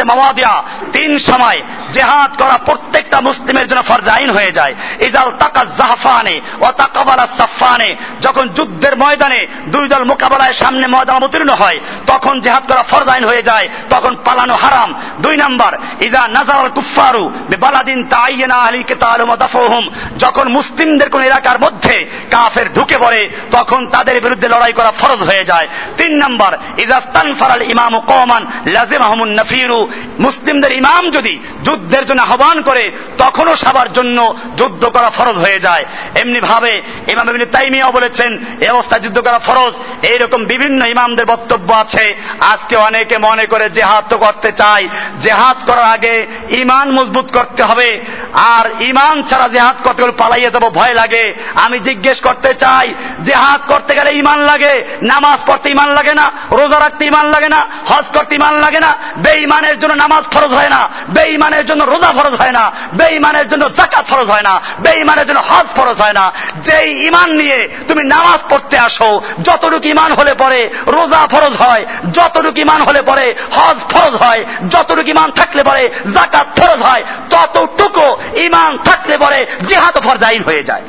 [0.04, 0.54] মাওয়াদিআ
[0.92, 1.58] তিন সময়
[1.92, 6.36] জিহাদ করা প্রত্যেকটা মুসলিমের জন্য ফরজ আইন হয়ে যায়। ইজাল তাকা জাহফানে
[6.76, 7.90] তাকাবালা সাফানে
[8.20, 13.24] যখন যুদ্ধের ময়দানে দুই দল মোকাবেলায় সামনে ময়দান অবতীর্ণ হয়, তখন জিহাদ করা ফরজ আইন
[13.24, 14.90] হয়ে যায়। তখন পালানো হারাম।
[15.20, 17.24] দুই নাম্বার, ইজা নাজার কুফারু
[18.52, 18.82] আহলি
[20.18, 21.96] যখন মুসলিমদের কোন এলাকার মধ্যে
[22.30, 26.43] কাফের ঢুকে পড়ে, তখন তাদের বিরুদ্ধে লড়াই করা ফরজ হয়ে যায়। তিন নাম্বার
[26.78, 29.88] ইজাস্তান ফারাল ইমাম কমান লাজিম আহমুন নফিরু।
[30.20, 35.84] মুসলিমদের ইমাম যদি যুদ্ধের জন্য আহ্বান করে, তখনও সবার জন্য যুদ্ধ করা ফরজ হয়ে যায়।
[36.14, 41.74] এমনি ভাবে ইমাম ইবনে তাইমিয়া বলেছেন এই অবস্থায় যুদ্ধ করা ফরজ। এইরকম বিভিন্ন ইমামদের বক্তব্য
[41.74, 44.88] আছে। আজকে অনেকে মনে করে জেহাদ তো করতে চায়
[45.20, 48.00] জেহাদ করার আগে ইমান মজবুত করতে হবে।
[48.32, 52.94] আর ইমান ছাড়া জেহাদ করতে গেলে পালাইয়ে যাব, ভয় লাগে। আমি জিজ্ঞেস করতে চাই,
[53.24, 54.84] জেহাদ করতে গেলে ইমান লাগে?
[55.02, 56.32] নামাজ পড়তে ইমান লাগে না?
[56.50, 57.66] রোজা রাখতে ইমান লাগে না?
[57.86, 58.94] হজ করতে ইমান লাগে না?
[59.16, 60.88] বেঈমানের জন্য নামাজ ফরজ হয় না।
[61.54, 62.64] বেঈমানের জন্য রোজা ফরজ হয় না,
[62.98, 66.24] বেঈমানের জন্য জাকাত ফরজ হয় না, বেঈমানের জন্য হজ ফরজ হয় না।
[66.66, 69.10] যেই ইমান নিয়ে তুমি নামাজ পড়তে আসো,
[69.44, 71.82] যতটুকু ইমান হলে পরে রোজা ফরজ হয়,
[72.12, 73.26] যতটুকু ইমান হলে পরে
[73.56, 74.40] হজ ফরজ হয়,
[74.70, 75.82] যতটুকু ইমান থাকলে পরে
[76.14, 78.06] জাকাত ফরজ হয়, ততটুকু
[78.46, 79.38] ইমান থাকলে পরে
[79.68, 80.84] জেহাদ ফরজাইন হয়ে যায়।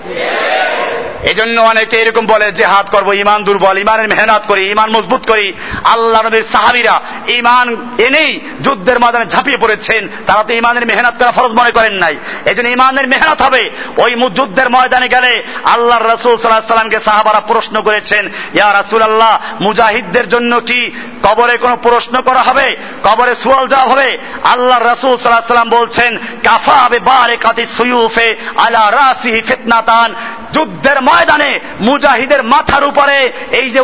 [1.32, 5.48] এজন্য অনেকে এরকম বলে যে হাত করব ইমান দুর্বল ইমানের মেহনত করি ইমান মজবুত করি।
[5.84, 6.96] আল্লাহ নবীর সাহাবিরা
[7.28, 7.68] ইমান
[8.08, 12.16] এনেই যুদ্ধের ময়দানে ঝাঁপিয়ে পড়েছেন। তারা তো ইমানের মেহনত করা ফরজ মনে করেন নাই।
[12.46, 13.64] এই জন্য ইমানের মেহনত হবে।
[13.98, 18.24] ওই যুদ্ধের ময়দানে গেলে আল্লাহ রসুল সাল্লাহ সাল্লামকে সাহাবারা প্রশ্ন করেছেন,
[18.54, 20.82] ইয়া রাসুল আল্লাহ মুজাহিদদের জন্য কি
[21.24, 22.68] কবরে কোনো প্রশ্ন করা হবে?
[23.04, 24.10] কবরে সুয়াল যাওয়া হবে?
[24.44, 26.12] আল্লাহ রসুল সাল্লাহ সাল্লাম বলছেন,
[26.44, 30.10] কাফা হবে বারে কাতি সুয়ুফে আলা রাসিহি ফিতনাতান।
[30.54, 33.80] যুদ্ধের ময়দানে মুজাহিদের মাথার উপরে এই যে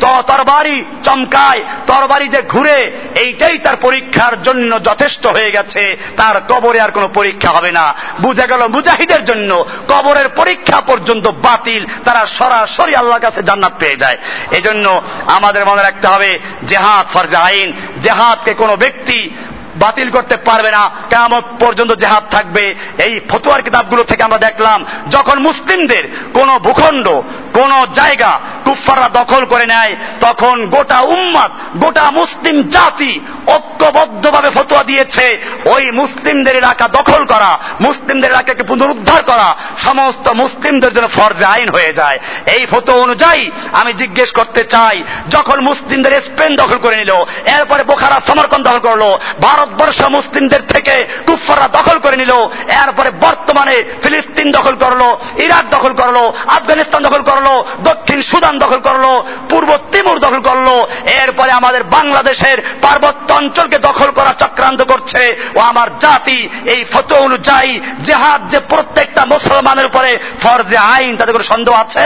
[0.00, 6.90] তরবারি চমকায়, তরবারি যে ঘুরে, এইটাই তার পরীক্ষার জন্য যথেষ্ট হয়ে গেছে। তার কবরে আর
[6.90, 13.20] কোনো পরীক্ষা হবে না। বুঝা গেল মুজাহিদের জন্য কবরের পরীক্ষা পর্যন্ত বাতিল। তারা সরাসরি আল্লাহর
[13.20, 14.18] কাছে জান্নাত পেয়ে যায়।
[14.50, 19.30] এজন্য আমাদের মনে রাখতে হবে, জেহাদ ফরজে আইন। জেহাদকে কোনো ব্যক্তি
[19.76, 25.38] বাতিল করতে পারবে না। কেমন পর্যন্ত জেহাদ থাকবে। এই ফতুয়ার কিতাবগুলো থেকে আমরা দেখলাম, যখন
[25.38, 27.08] মুসলিমদের কোন ভূখণ্ড
[27.54, 35.38] কোন জায়গা কুফাররা দখল করে নেয়, তখন গোটা উম্মাদ, গোটা মুসলিম জাতি ঐক্যবদ্ধভাবে ফতোয়া দিয়েছে,
[35.66, 39.48] ওই মুসলিমদের এলাকা দখল করা, মুসলিমদের এলাকাকে পুনরুদ্ধার করা,
[39.78, 44.96] সমস্ত মুসলিমদের জন্য ফরজে আইন হয়ে যায়। এই ফটো অনুযায়ী আমি জিজ্ঞেস করতে চাই,
[45.30, 47.12] যখন মুসলিমদের স্পেন দখল করে নিল,
[47.56, 49.04] এরপরে বোখারা সমর্কন দখল করল,
[49.40, 50.94] ভারতবর্ষ মুসলিমদের থেকে
[51.26, 52.32] কুফাররা দখল করে নিল,
[52.82, 55.02] এরপরে বর্তমানে ফিলিস্তিন দখল করল,
[55.44, 57.41] ইরাক দখল করল, আফগানিস্তান দখল করল
[57.88, 59.06] দক্ষিণ সুদান দখল করল,
[59.50, 60.68] পূর্ব তিমুর দখল করল,
[61.22, 67.80] এরপরে আমাদের বাংলাদেশের পার্বত্য অঞ্চলকে দখল করার চক্রান্ত করছে, ও আমার জাতি এই ফটো অনুযায়ী
[68.02, 72.04] জেহাদ যে প্রত্যেকটা মুসলমানের উপরে ফরজে আইন তাদের কোনো সন্দেহ আছে?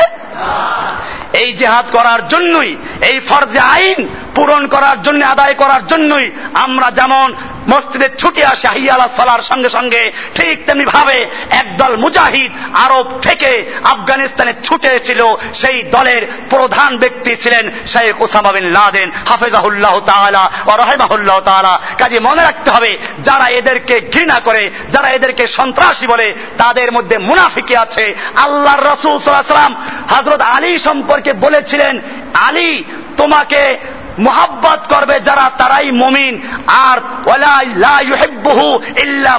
[1.32, 2.76] এই জেহাদ করার জন্যই,
[3.10, 7.34] এই ফরজে আইন পূরণ করার জন্য, আদায় করার জন্যই আমরা যেমন
[7.70, 14.52] মসজিদে ছুটে আসে হাইয়ালা সালার সঙ্গে সঙ্গে, ঠিক তেমনি ভাবে একদল মুজাহিদ আরব থেকে আফগানিস্তানে
[14.64, 21.40] ছুটে এসেছিল। সেই দলের প্রধান ব্যক্তি ছিলেন শেখ ওসামা বিন লাদেন, হাফেজাহুল্লাহ তাআলা ও রহেমাহুল্লাহ
[21.40, 27.18] তাআলা। কাজে মনে রাখতে হবে, যারা এদেরকে ঘৃণা করে, যারা এদেরকে সন্ত্রাসী বলে, তাদের মধ্যে
[27.18, 29.74] মুনাফিকে আছে। আল্লাহর রসুল আলাইহি সাল্লাম
[30.10, 32.00] হযরত আলী সম্পর্কে বলেছিলেন,
[32.34, 32.84] আলী,
[33.16, 33.78] তোমাকে
[34.18, 39.38] মোহাব্বত করবে যারা তারাই মমিন। আর ওয়ালা লা ইউহিব্বুহু ইল্লা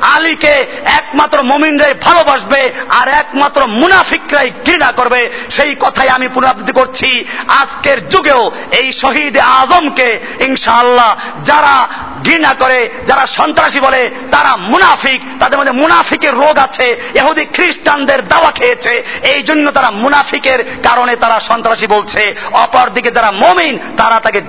[0.00, 8.08] আলীকে একমাত্র মুমিনরাই ভালোবাসবে আর একমাত্র মুনাফিকরাই ঘৃণা করবে। সেই কথাই আমি পুনরাবৃত্তি করছি। আজকের
[8.08, 11.88] যুগেও এই শহীদ আজমকে ইনশাআল্লাহ যারা
[12.24, 18.50] ঘৃণা করে, যারা সন্ত্রাসী বলে, তারা মুনাফিক। তাদের মধ্যে মুনাফিকের রোগ আছে। এহুদি খ্রিস্টানদের দাওয়া
[18.50, 24.40] খেয়েছে। এই জন্য তারা মুনাফিকের কারণে তারা সন্ত্রাসী বলছে অপরদিকে যারা মমিন, তারা তাকে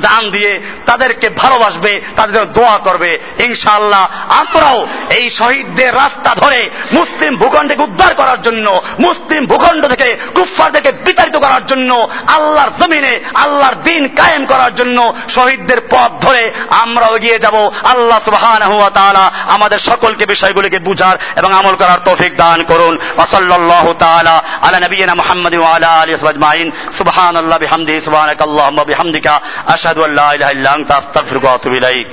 [0.00, 7.82] জান দিয়ে তাদেরকে ভালোবাসবে, তাদের দোয়া করবে। ইনশাআল্লাহ আমরাও এই শহীদদের রাস্তা ধরে মুসলিম ভূখণ্ডকে
[7.82, 14.46] উদ্ধার করার জন্য, মুসলিম ভূখণ্ড থেকে কুফফারদেরকে বিতাড়িত করার জন্য, আল্লাহর জমিনে আল্লাহর দিন কায়েম
[14.46, 21.52] করার জন্য শহীদদের পথ ধরে আমরা এগিয়ে যাব। আল্লাহ তাআলা আমাদের সকলকে বিষয়গুলিকে বুঝার এবং
[21.52, 26.52] আমল করার তৌফিক দান করুন। ওয়া সাল্লাল্লাহু তাআলা আলা নবিয়িনা মুহাম্মাদিন ওয়া আলা আলিহি ওয়া
[26.52, 26.68] আজমাইন
[26.98, 29.34] সুবহানাল্লাহি বিহামদিহি সুবহানাকাল্লাহুম্মা বিহামদিকা
[29.66, 32.08] আশহাদু আল্লা ইলাহা ইল্লা আনতা আস্তাগফিরুকা ওয়া আতুবু ইলাইক